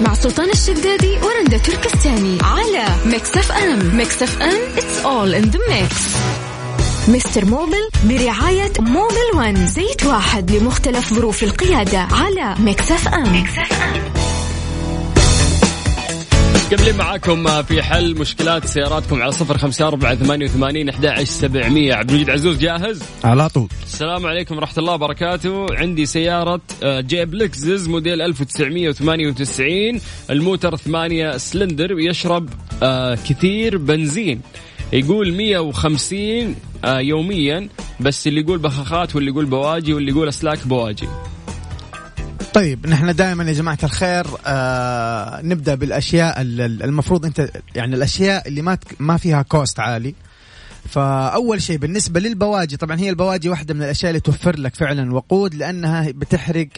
مع 0.00 0.14
سلطان 0.14 0.50
الشدادي 0.50 1.18
ورندا 1.22 1.58
تركستاني. 1.58 2.38
على 2.42 2.84
Mix 3.06 3.36
FM. 3.36 3.96
Mix 3.96 4.22
FM 4.22 4.60
it's 4.76 4.98
all 5.04 5.34
in 5.34 5.42
the 5.42 5.58
mix 5.68 5.96
Mister 7.08 7.44
Mobil 7.44 7.88
برعاية 8.04 8.72
Mobil 8.80 9.36
One 9.36 9.66
زيت 9.66 10.04
واحد 10.04 10.50
لمختلف 10.50 11.14
ظروف 11.14 11.42
القيادة 11.42 11.98
على 11.98 12.42
ام, 12.42 12.64
Mix 12.64 12.92
FM. 12.92 13.44
مكملين 16.66 16.96
معاكم 16.96 17.62
في 17.62 17.82
حل 17.82 18.18
مشكلات 18.18 18.66
سياراتكم 18.66 19.22
على 19.22 19.32
صفر 19.32 19.58
خمسة 19.58 19.88
أربعة 19.88 20.14
ثمانية 20.14 20.44
وثمانين 20.44 20.88
أحد 20.88 21.22
سبعمية. 21.22 21.94
عبد 21.94 22.10
المجيد 22.10 22.30
عزوز 22.30 22.58
جاهز؟ 22.58 23.02
على 23.24 23.48
طول. 23.48 23.68
السلام 23.86 24.26
عليكم 24.26 24.56
ورحمة 24.56 24.78
الله 24.78 24.92
وبركاته. 24.94 25.66
عندي 25.70 26.06
سيارة 26.06 26.60
آه، 26.82 27.00
جيب 27.00 27.34
Lexus 27.34 27.88
موديل 27.88 28.22
1998 28.22 30.00
الموتر 30.30 30.76
ثمانية 30.76 31.36
سلندر 31.36 31.94
ويشرب 31.94 32.48
آه، 32.82 33.14
كثير 33.14 33.78
بنزين. 33.78 34.40
يقول 34.92 35.32
150 35.34 36.54
آه، 36.84 37.00
يوميا 37.00 37.68
بس 38.00 38.26
اللي 38.26 38.40
يقول 38.40 38.58
بخاخات 38.58 39.14
واللي 39.16 39.30
يقول 39.30 39.46
بواجي 39.46 39.94
واللي 39.94 40.10
يقول 40.10 40.28
أسلاك 40.28 40.66
بواجي. 40.66 41.08
طيب 42.54 42.86
نحن 42.86 43.14
دائما 43.14 43.44
يا 43.44 43.52
جماعة 43.52 43.78
الخير 43.82 44.26
آه 44.46 45.42
نبدأ 45.42 45.74
بالأشياء 45.74 46.40
المفروض 46.40 47.26
أنت 47.26 47.50
يعني 47.74 47.96
الأشياء 47.96 48.48
اللي 48.48 48.62
ما 48.62 48.78
ما 48.98 49.16
فيها 49.16 49.42
cost 49.42 49.80
عالي. 49.80 50.14
فأول 50.88 51.62
شيء 51.62 51.76
بالنسبة 51.76 52.20
للبواجي 52.20 52.76
طبعا 52.76 52.98
هي 53.00 53.10
البواجي 53.10 53.48
واحدة 53.48 53.74
من 53.74 53.82
الأشياء 53.82 54.10
اللي 54.10 54.20
توفر 54.20 54.58
لك 54.58 54.74
فعلا 54.74 55.14
وقود 55.14 55.54
لأنها 55.54 56.10
بتحرق 56.10 56.68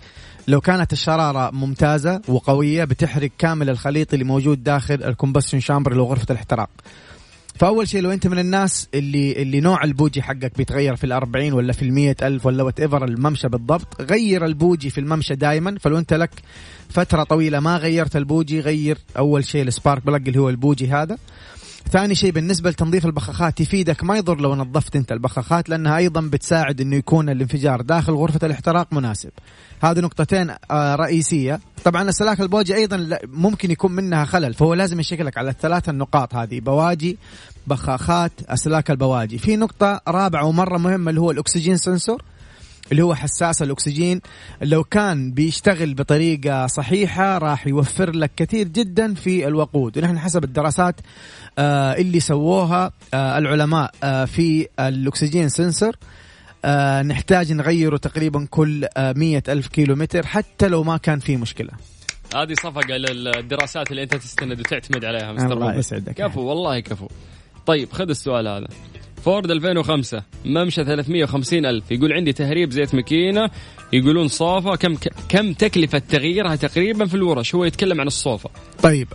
لو 0.49 0.61
كانت 0.61 0.93
الشرارة 0.93 1.51
ممتازة 1.51 2.21
وقوية 2.29 2.85
بتحرق 2.85 3.31
كامل 3.39 3.71
الخليط 3.71 4.13
اللي 4.13 4.25
موجود 4.25 4.63
داخل 4.65 4.95
ال 4.95 5.01
combustion 5.01 5.61
chamber 5.61 5.93
اللي 5.93 6.03
هو 6.03 6.07
غرفة 6.07 6.27
الاحتراق. 6.31 6.71
فأول 7.55 7.89
شيء 7.89 8.01
لو 8.01 8.11
أنت 8.11 8.27
من 8.27 8.39
الناس 8.39 8.89
اللي 8.95 9.43
اللي 9.43 9.61
نوع 9.61 9.85
البوجي 9.85 10.23
حقك 10.23 10.57
بيتغير 10.57 10.97
في 10.97 11.05
الأربعين 11.05 11.53
ولا 11.53 11.73
في 11.73 11.83
المية 11.83 12.17
ألف 12.23 12.47
ولا 12.47 12.63
whatever 12.63 13.05
الممشى 13.05 13.49
بالضبط 13.49 14.03
غير 14.03 14.45
البوجي 14.47 14.91
في 14.91 15.01
الممشى 15.01 15.35
دائما 15.35 15.77
فلو 15.81 15.99
أنت 15.99 16.15
لك 16.15 16.31
فترة 16.89 17.23
طويلة 17.23 17.61
ما 17.61 17.77
غيرت 17.77 18.17
البوجي 18.17 18.61
غير 18.61 18.99
أول 19.19 19.45
شيء 19.45 19.63
ال 19.63 19.70
spark 19.70 20.07
plug 20.07 20.29
اللي 20.29 20.41
هو 20.41 20.49
البوجي 20.49 20.89
هذا. 20.89 21.19
ثاني 21.95 22.15
شيء 22.15 22.31
بالنسبة 22.31 22.71
لتنظيف 22.71 23.07
البخاخات 23.07 23.61
يفيدك 23.61 24.05
ما 24.05 24.17
يضر 24.17 24.41
لو 24.41 24.55
نظفت 24.55 24.97
انت 24.97 25.13
البخاخات 25.13 25.69
لأنها 25.69 25.97
أيضا 25.97 26.21
بتساعد 26.21 26.81
إنه 26.81 26.97
يكون 26.97 27.29
الانفجار 27.29 27.81
داخل 27.81 28.13
غرفة 28.13 28.47
الاحتراق 28.47 28.93
مناسب. 28.93 29.31
هذه 29.83 30.01
نقطتين 30.01 30.51
آه، 30.71 30.95
رئيسية. 30.95 31.61
طبعا 31.85 32.03
السلاك 32.09 32.41
البوجي 32.41 32.75
أيضا 32.75 33.19
ممكن 33.27 33.71
يكون 33.71 33.93
منها 33.93 34.25
خلل 34.25 34.55
فهو 34.55 34.75
لازم 34.75 35.01
يشكلك 35.01 35.39
على 35.39 35.51
الثلاث 35.51 35.89
النقاط 35.89 36.35
هذه 36.35 36.61
بواجي 36.61 37.19
بخاخات 37.67 38.33
اسلاك 38.49 38.91
البواجي. 38.91 39.39
في 39.39 39.57
نقطة 39.57 40.01
رابعة 40.09 40.45
ومرة 40.45 40.79
مهمة 40.79 41.11
اللي 41.11 41.21
هو 41.21 41.31
الأكسجين 41.31 41.77
سنسور. 41.77 42.23
اللي 42.93 43.03
هو 43.03 43.15
حساس 43.15 43.63
الأكسجين 43.63 44.21
لو 44.63 44.85
كان 44.85 45.33
بيشتغل 45.33 45.95
بطريقة 45.95 46.67
صحيحة 46.67 47.39
راح 47.39 47.67
يوفر 47.67 48.11
لك 48.11 48.31
كثير 48.37 48.69
جدا 48.69 49.15
في 49.15 49.47
الوقود. 49.47 49.99
ونحن 49.99 50.19
حسب 50.19 50.45
الدراسات 50.45 51.01
آه 51.59 51.93
اللي 51.95 52.21
سووها 52.21 52.93
آه 53.15 53.39
العلماء 53.39 53.91
آه 54.05 54.25
في 54.25 54.69
الأكسجين 54.81 55.49
سنسور 55.49 55.97
آه 56.65 57.03
نحتاج 57.03 57.53
نغيره 57.53 57.97
تقريبا 57.97 58.47
كل 58.51 58.87
مية 58.99 59.43
ألف 59.49 59.69
كيلو 59.69 59.95
متر 59.95 60.27
حتى 60.27 60.69
لو 60.69 60.83
ما 60.83 60.97
كان 60.97 61.19
في 61.19 61.37
مشكلة. 61.37 61.71
هذه 62.35 62.55
صفقة 62.55 62.97
للدراسات 62.97 63.91
اللي 63.91 64.03
أنت 64.03 64.15
تستند 64.15 64.61
وتعتمد 64.61 65.05
عليها 65.05 65.33
مستر 65.33 65.53
الله 65.53 65.75
يسعدك. 65.75 66.15
كفو 66.15 66.41
والله 66.41 66.81
كفو. 66.81 67.09
طيب 67.67 67.93
خذ 67.93 68.09
السؤال 68.09 68.49
هذا. 68.49 68.69
فورد 69.25 69.51
2005 69.51 70.23
ممشى 70.45 70.85
350 70.85 71.67
ألف. 71.67 71.91
يقول 71.91 72.13
عندي 72.13 72.33
تهريب 72.33 72.71
زيت 72.71 72.95
ماكينة 72.95 73.51
يقولون 73.95 74.29
صوفة 74.29 74.77
كم 74.77 74.97
كم 75.29 75.53
تكلفة 75.53 75.99
تغييرها 75.99 76.57
تقريبا 76.57 77.07
في 77.07 77.15
الورش؟ 77.15 77.55
هو 77.55 77.65
يتكلم 77.65 78.01
عن 78.01 78.07
الصوفة 78.07 78.51
طيب 78.83 79.09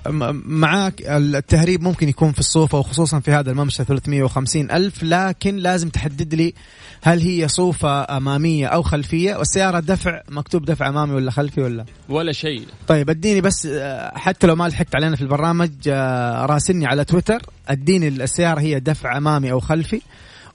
معاك 0.45 1.01
التهريب 1.01 1.81
ممكن 1.81 2.09
يكون 2.09 2.31
في 2.31 2.39
الصوفة 2.39 2.77
وخصوصا 2.79 3.19
في 3.19 3.31
هذا 3.31 3.51
الممشى 3.51 3.83
350 3.83 4.71
ألف 4.71 5.03
لكن 5.03 5.55
لازم 5.55 5.89
تحدد 5.89 6.35
لي 6.35 6.53
هل 7.01 7.19
هي 7.21 7.47
صوفة 7.47 8.17
أمامية 8.17 8.67
أو 8.67 8.81
خلفية 8.81 9.35
والسيارة 9.35 9.79
دفع 9.79 10.21
مكتوب 10.29 10.65
دفع 10.65 10.89
أمامي 10.89 11.13
ولا 11.13 11.31
خلفي 11.31 11.61
ولا؟ 11.61 11.85
ولا 12.09 12.31
شيء. 12.31 12.63
طيب 12.87 13.09
اديني 13.09 13.41
بس 13.41 13.67
حتى 14.13 14.47
لو 14.47 14.55
ما 14.55 14.67
لحقت 14.67 14.95
علينا 14.95 15.15
في 15.15 15.21
البرنامج 15.21 15.71
آه، 15.87 16.45
راسلني 16.45 16.85
على 16.85 17.05
تويتر 17.05 17.41
اديني 17.67 18.07
السيارة 18.07 18.59
هي 18.59 18.79
دفع 18.79 19.17
أمامي 19.17 19.51
أو 19.51 19.59
خلفي. 19.59 20.01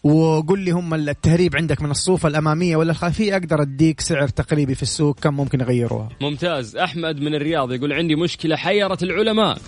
وقول 0.04 0.60
لي 0.60 0.70
هم 0.70 0.94
التهريب 0.94 1.56
عندك 1.56 1.82
من 1.82 1.90
الصوفة 1.90 2.28
الأمامية 2.28 2.76
ولا 2.76 2.90
الخلفية؟ 2.90 3.32
أقدر 3.32 3.62
أديك 3.62 4.00
سعر 4.00 4.28
تقريبي 4.28 4.74
في 4.74 4.82
السوق. 4.82 5.20
كم 5.20 5.34
ممكن 5.34 5.60
يغيروها 5.60 6.08
ممتاز. 6.20 6.76
أحمد 6.76 7.20
من 7.20 7.34
الرياض 7.34 7.72
يقول 7.72 7.92
عندي 7.92 8.14
مشكلة 8.14 8.56
حيرت 8.56 9.02
العلماء. 9.02 9.58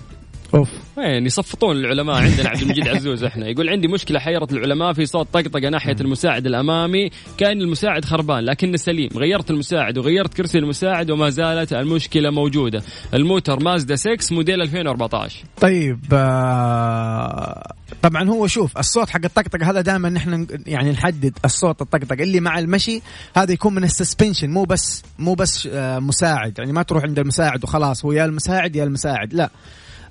أوف. 0.55 0.71
وين 0.97 1.27
يصفطون 1.27 1.77
العلماء 1.77 2.17
عندنا 2.17 2.49
عبد 2.49 2.63
المجيد 2.63 2.89
عزوز 2.89 3.25
إحنا. 3.25 3.49
يقول 3.49 3.69
عندي 3.69 3.89
مشكلة 3.89 4.19
حيرت 4.19 4.53
العلماء 4.53 4.93
في 4.93 5.07
صوت 5.07 5.29
طقطقة 5.33 5.69
ناحية 5.69 5.97
المساعد 6.01 6.47
الأمامي. 6.47 7.11
كأن 7.39 7.61
المساعد 7.61 8.05
خربان 8.05 8.45
لكنه 8.45 8.77
سليم. 8.77 9.09
غيرت 9.17 9.51
المساعد 9.51 9.99
وغيرت 9.99 10.35
كرسي 10.35 10.59
المساعد 10.59 11.11
وما 11.11 11.31
زالت 11.31 11.73
المشكلة 11.73 12.31
موجودة. 12.31 12.83
الموتر 13.15 13.63
مازدا 13.63 13.97
6 13.97 14.35
موديل 14.35 14.63
2014 14.63 15.45
طيب 15.61 15.99
آه 16.13 17.73
طبعا 18.03 18.29
هو 18.29 18.47
شوف 18.47 18.79
الصوت 18.79 19.11
حق 19.11 19.25
الطقطقة 19.25 19.71
هذا 19.71 19.81
دائما 19.81 20.09
نحن 20.09 20.47
يعني 20.67 20.91
نحدد 20.91 21.39
الصوت 21.45 21.83
الطقطقة. 21.83 22.23
اللي 22.23 22.41
مع 22.41 22.59
المشي 22.59 23.03
هذا 23.37 23.53
يكون 23.53 23.75
من 23.75 23.85
ال 23.85 23.91
suspension 23.91 24.51
مو 24.51 24.65
بس 24.65 25.03
مو 25.19 25.35
بس 25.35 25.69
آه 25.73 25.99
مساعد. 25.99 26.59
يعني 26.59 26.73
ما 26.73 26.83
تروح 26.83 27.03
عند 27.05 27.19
المساعد 27.19 27.65
وخلاص 27.65 28.05
هو 28.05 28.13
يا 28.13 28.25
المساعد 28.25 28.77
يا 28.77 28.85
المساعد. 28.85 29.35
لا. 29.35 29.51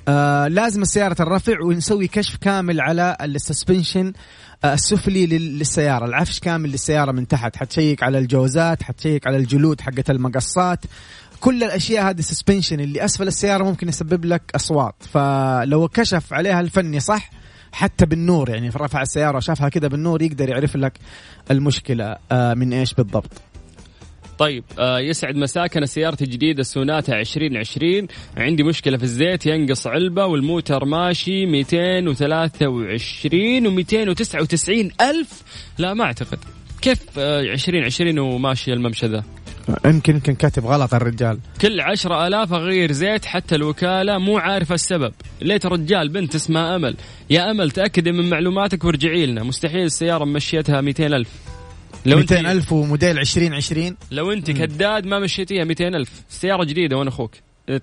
آه 0.07 0.47
لازم 0.47 0.81
السيارة 0.81 1.15
ترفع 1.19 1.61
ونسوي 1.61 2.07
كشف 2.07 2.35
كامل 2.35 2.81
على 2.81 3.17
ال 3.21 3.29
suspension 3.29 4.13
آه 4.63 4.73
السفلي 4.73 5.25
للسيارة 5.27 6.05
العفش 6.05 6.39
كامل 6.39 6.71
للسيارة 6.71 7.11
من 7.11 7.27
تحت. 7.27 7.55
حتشيك 7.55 8.03
على 8.03 8.17
الجوزات 8.17 8.83
حتشيك 8.83 9.27
على 9.27 9.37
الجلود 9.37 9.81
حقت 9.81 10.09
المقصات. 10.09 10.79
كل 11.39 11.63
الأشياء 11.63 12.09
هذه 12.09 12.19
ال 12.19 12.25
suspension 12.25 12.79
اللي 12.79 13.05
أسفل 13.05 13.27
السيارة 13.27 13.63
ممكن 13.63 13.89
يسبب 13.89 14.25
لك 14.25 14.41
أصوات. 14.55 14.95
فلو 15.11 15.87
كشف 15.87 16.33
عليها 16.33 16.59
الفني 16.59 16.99
صح 16.99 17.29
حتى 17.71 18.05
بالنور 18.05 18.49
يعني 18.49 18.69
رفع 18.69 19.01
السيارة 19.01 19.37
وشافها 19.37 19.69
كذا 19.69 19.87
بالنور 19.87 20.21
يقدر 20.21 20.49
يعرف 20.49 20.75
لك 20.75 20.99
المشكلة 21.51 22.15
آه 22.31 22.53
من 22.53 22.73
إيش 22.73 22.93
بالضبط. 22.93 23.31
طيب 24.37 24.63
آه 24.79 24.99
يسعد 24.99 25.35
مساك 25.35 25.77
أنا 25.77 25.85
سيارتي 25.85 26.25
جديده 26.25 26.63
سوناتا 26.63 27.19
2020 27.19 28.07
عندي 28.37 28.63
مشكلة 28.63 28.97
في 28.97 29.03
الزيت 29.03 29.45
ينقص 29.45 29.87
علبة 29.87 30.25
والموتر 30.25 30.85
ماشي 30.85 31.45
223 31.45 33.83
و299 33.83 34.69
ألف. 35.01 35.43
لا 35.77 35.93
ما 35.93 36.03
أعتقد. 36.03 36.39
كيف 36.81 36.99
آه 37.17 37.41
2020 37.41 38.19
وماشي 38.19 38.73
الممشى 38.73 39.05
ذا؟ 39.05 39.23
يمكن 39.85 40.13
يمكن 40.13 40.35
كاتب 40.35 40.65
غلط 40.65 40.93
الرجال. 40.93 41.39
كل 41.61 41.81
عشرة 41.81 42.27
ألاف 42.27 42.53
أغير 42.53 42.91
زيت 42.91 43.25
حتى 43.25 43.55
الوكالة 43.55 44.17
مو 44.17 44.37
عارفة 44.37 44.75
السبب. 44.75 45.13
ليت 45.41 45.65
رجال 45.65 46.09
بنت 46.09 46.35
اسمها 46.35 46.75
أمل. 46.75 46.95
يا 47.29 47.51
أمل 47.51 47.71
تأكدي 47.71 48.11
من 48.11 48.29
معلوماتك 48.29 48.83
وارجعي 48.83 49.25
لنا. 49.25 49.43
مستحيل 49.43 49.83
السيارة 49.83 50.25
مشيتها 50.25 50.81
200 50.81 51.05
ألف. 51.05 51.29
لو 52.05 52.17
200 52.17 52.51
ألف 52.51 52.73
وموديل 52.73 53.19
2020 53.19 53.97
لو 54.11 54.31
أنت 54.31 54.51
كداد 54.51 55.05
ما 55.05 55.19
مشيتيها 55.19 55.63
200 55.63 55.87
ألف 55.87 56.23
السيارة 56.29 56.63
جديدة 56.63 56.97
وأنا 56.97 57.09
أخوك. 57.09 57.31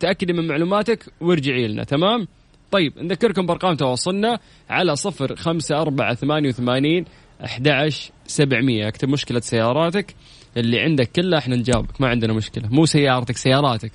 تأكدي 0.00 0.32
من 0.32 0.46
معلوماتك 0.46 1.12
وارجعي 1.20 1.68
لنا 1.68 1.84
تمام؟ 1.84 2.28
طيب 2.70 2.92
نذكركم 2.98 3.46
بأرقام 3.46 3.74
تواصلنا 3.74 4.38
على 4.70 4.96
صفر 4.96 5.36
خمسة 5.36 5.80
أربعة 5.80 6.14
ثمانية 6.14 6.48
وثمانين 6.48 7.04
أحد 7.44 7.88
سبعمية. 8.26 8.88
اكتب 8.88 9.08
مشكلة 9.08 9.40
سياراتك 9.40 10.14
اللي 10.56 10.80
عندك 10.80 11.10
كلها 11.12 11.38
إحنا 11.38 11.56
نجاوبك 11.56 12.00
ما 12.00 12.08
عندنا 12.08 12.32
مشكلة. 12.32 12.68
مو 12.68 12.86
سيارتك 12.86 13.36
سياراتك. 13.36 13.92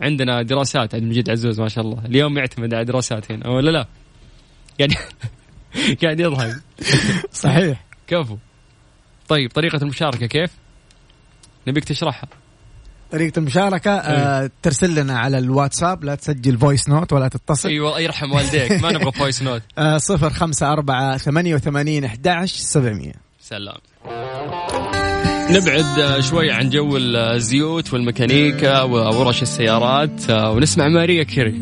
عندنا 0.00 0.42
دراسات 0.42 0.94
عند 0.94 1.04
مجيد 1.04 1.30
عزوز 1.30 1.60
ما 1.60 1.68
شاء 1.68 1.84
الله. 1.84 2.06
اليوم 2.06 2.38
يعتمد 2.38 2.74
على 2.74 2.84
دراسات 2.84 3.32
هنا 3.32 3.48
ولا 3.48 3.70
لا. 3.70 3.86
يعني 4.78 4.94
قاعد 6.02 6.20
يضحك. 6.20 6.54
صحيح. 7.32 7.84
كفو. 8.06 8.36
طيب 9.28 9.50
طريقة 9.50 9.76
المشاركة 9.82 10.26
كيف؟ 10.26 10.50
نبيك 11.66 11.84
تشرحها. 11.84 12.28
طريقة 13.12 13.38
المشاركة 13.38 13.90
آه 13.90 14.42
إيه. 14.42 14.50
ترسل 14.62 14.94
لنا 14.94 15.18
على 15.18 15.38
الواتساب 15.38 16.04
لا 16.04 16.14
تسجل 16.14 16.58
voice 16.58 16.88
note 16.88 17.12
ولا 17.12 17.28
تتصل. 17.28 17.68
أيوه 17.68 18.00
يرحم 18.00 18.32
والديك 18.32 18.72
ما 18.72 18.92
نبغى 18.92 19.12
voice 19.18 19.42
note 19.42 19.62
آه 19.78 19.96
صفر 19.96 20.30
خمسة 20.30 20.72
أربعة 20.72 21.16
ثمانية 21.16 21.54
وثمانين 21.54 22.04
أحد 22.04 22.44
سبعمية. 22.46 23.12
سلام 23.40 23.76
نبعد 25.50 26.20
شوي 26.20 26.50
عن 26.50 26.70
جو 26.70 26.96
الزيوت 26.96 27.92
والميكانيكا 27.92 28.82
وورش 28.82 29.42
السيارات 29.42 30.30
ونسمع 30.30 30.88
ماريا 30.88 31.22
كيري. 31.22 31.60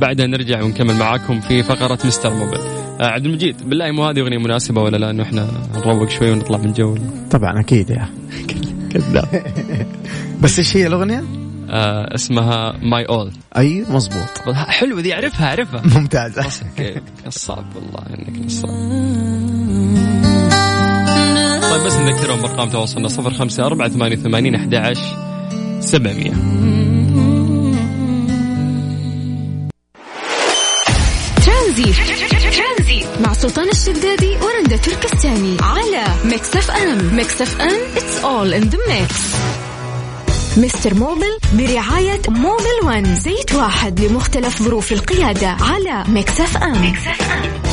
بعدها 0.00 0.26
نرجع 0.26 0.62
ونكمل 0.62 0.94
معاكم 0.94 1.40
في 1.40 1.62
فقرة 1.62 1.98
Mister 2.04 2.34
Mobil. 2.34 2.75
عبد 3.00 3.26
المجيد 3.26 3.68
بالله 3.68 3.90
مو 3.90 4.04
هذه 4.04 4.20
أغنية 4.20 4.38
مناسبة 4.38 4.82
ولا 4.82 4.96
لا؟ 4.96 5.10
إنه 5.10 5.22
إحنا 5.22 5.48
نروق 5.74 6.08
شوي 6.08 6.30
ونطلع 6.30 6.58
من 6.58 6.72
جو. 6.72 6.96
طبعا 7.30 7.60
أكيد 7.60 7.90
يا. 7.90 8.08
كذاب. 8.90 9.42
بس 10.42 10.58
إيش 10.58 10.76
هي 10.76 10.86
الأغنية؟ 10.86 11.24
آه 11.70 12.14
اسمها 12.14 12.72
My 12.82 13.04
All 13.04 13.32
أي 13.56 13.84
مزبوط 13.90 14.54
حلوة 14.54 15.00
دي 15.00 15.14
أعرفها 15.14 15.46
أعرفها. 15.46 15.82
ممتازة. 15.98 16.46
نصاب 17.26 17.64
والله 17.76 18.06
إنك 18.10 18.46
نصاب. 18.46 18.70
طيب 21.70 21.86
بس 21.86 21.96
نذكرهم 21.96 22.40
بأرقام 22.40 22.68
تواصلنا 22.68 23.08
صفر 23.08 23.30
خمسة 23.34 23.66
أربعة 23.66 23.88
ثمانية 23.88 24.16
وثمانين 24.16 24.54
أحد 24.54 24.74
عشر 24.74 25.16
سبعمية. 25.80 26.32
ام 36.96 37.16
Mix 37.16 37.42
FM 37.42 37.70
it's 37.96 38.24
all 38.24 38.62
in 38.62 38.70
the 38.70 38.78
mix. 38.90 39.14
Mister 40.56 40.94
Mobil 40.94 41.38
برعاية 41.52 42.20
Mobil 42.28 42.64
One 42.84 43.14
زيت 43.16 43.54
واحد 43.54 44.00
لمختلف 44.00 44.62
ظروف 44.62 44.92
القيادة 44.92 45.48
على 45.48 46.04
Mix 46.08 46.56
FM, 46.56 46.72
Mix 46.72 47.22
FM. 47.32 47.65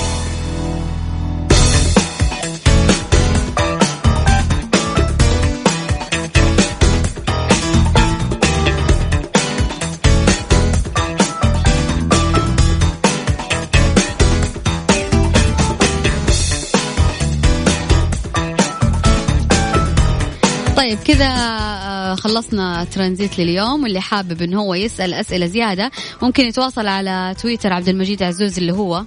طيب 20.77 20.97
كذا 20.99 22.15
خلصنا 22.15 22.83
ترانزيت 22.83 23.39
لليوم. 23.39 23.83
واللي 23.83 24.01
حابب 24.01 24.41
إنه 24.41 24.61
هو 24.61 24.73
يسأل 24.73 25.13
أسئلة 25.13 25.45
زيادة 25.45 25.91
ممكن 26.21 26.43
يتواصل 26.43 26.87
على 26.87 27.35
تويتر 27.41 27.73
عبد 27.73 27.87
المجيد 27.89 28.23
عزوز 28.23 28.57
اللي 28.57 28.73
هو 28.73 29.03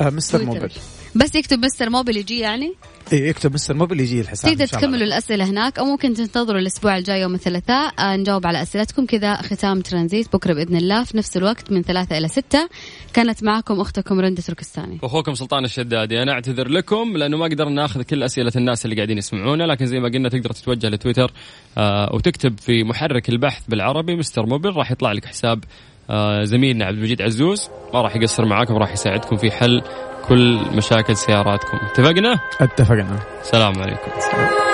آه 0.00 0.10
Mister 0.10 0.44
Mobil. 0.44 0.70
بس 1.14 1.34
يكتب 1.34 1.64
Mister 1.64 1.90
Mobil 1.90 2.16
يجي 2.16 2.38
يعني؟ 2.38 2.74
يكتب 3.12 3.54
Mister 3.54 3.74
Mobil 3.74 4.00
يجي 4.00 4.20
الحساب 4.20 4.52
تقدر 4.52 4.66
تكملوا 4.66 5.06
الأسئلة 5.06 5.44
هناك 5.44 5.78
أو 5.78 5.84
ممكن 5.84 6.14
تنتظروا 6.14 6.60
الأسبوع 6.60 6.96
الجاي 6.96 7.20
يوم 7.20 7.34
الثلاثاء 7.34 7.94
آه، 7.98 8.16
نجاوب 8.16 8.46
على 8.46 8.62
أسئلتكم 8.62 9.06
كذا 9.06 9.34
ختام 9.34 9.80
ترانزيت 9.80 10.32
بكرة 10.32 10.54
بإذن 10.54 10.76
الله 10.76 11.04
في 11.04 11.16
نفس 11.16 11.36
الوقت 11.36 11.72
من 11.72 11.82
ثلاثة 11.82 12.18
إلى 12.18 12.28
ستة. 12.28 12.68
كانت 13.12 13.44
معكم 13.44 13.80
أختكم 13.80 14.20
رنده 14.20 14.42
تركستاني. 14.42 14.98
واخوكم 15.02 15.34
سلطان 15.34 15.64
الشدادي. 15.64 16.22
أنا 16.22 16.32
أعتذر 16.32 16.68
لكم 16.68 17.16
لأنه 17.16 17.36
ما 17.36 17.44
قدرنا 17.44 17.82
ناخذ 17.82 18.02
كل 18.02 18.22
أسئلة 18.22 18.52
الناس 18.56 18.84
اللي 18.84 18.96
قاعدين 18.96 19.18
يسمعونا 19.18 19.64
لكن 19.64 19.86
زي 19.86 20.00
ما 20.00 20.08
قلنا 20.08 20.28
تقدر 20.28 20.50
تتوجه 20.50 20.88
لتويتر 20.88 21.32
آه 21.78 22.14
وتكتب 22.14 22.58
في 22.58 22.84
محرك 22.84 23.28
البحث 23.28 23.62
بالعربي 23.68 24.16
مستر 24.16 24.46
موبل 24.46 24.70
راح 24.76 24.90
يطلع 24.90 25.12
لك 25.12 25.24
حساب 25.24 25.64
زميلنا 26.42 26.84
عبد 26.84 26.96
المجيد 26.96 27.22
عزوز 27.22 27.70
ما 27.94 28.02
راح 28.02 28.16
يقصر 28.16 28.44
معاكم 28.44 28.74
راح 28.74 28.92
يساعدكم 28.92 29.36
في 29.36 29.50
حل 29.50 29.82
كل 30.28 30.58
مشاكل 30.76 31.16
سياراتكم 31.16 31.78
اتفقنا؟ 31.90 32.40
اتفقنا 32.60 33.18
السلام 33.40 33.72
عليكم 33.78 34.10
السلام. 34.16 34.73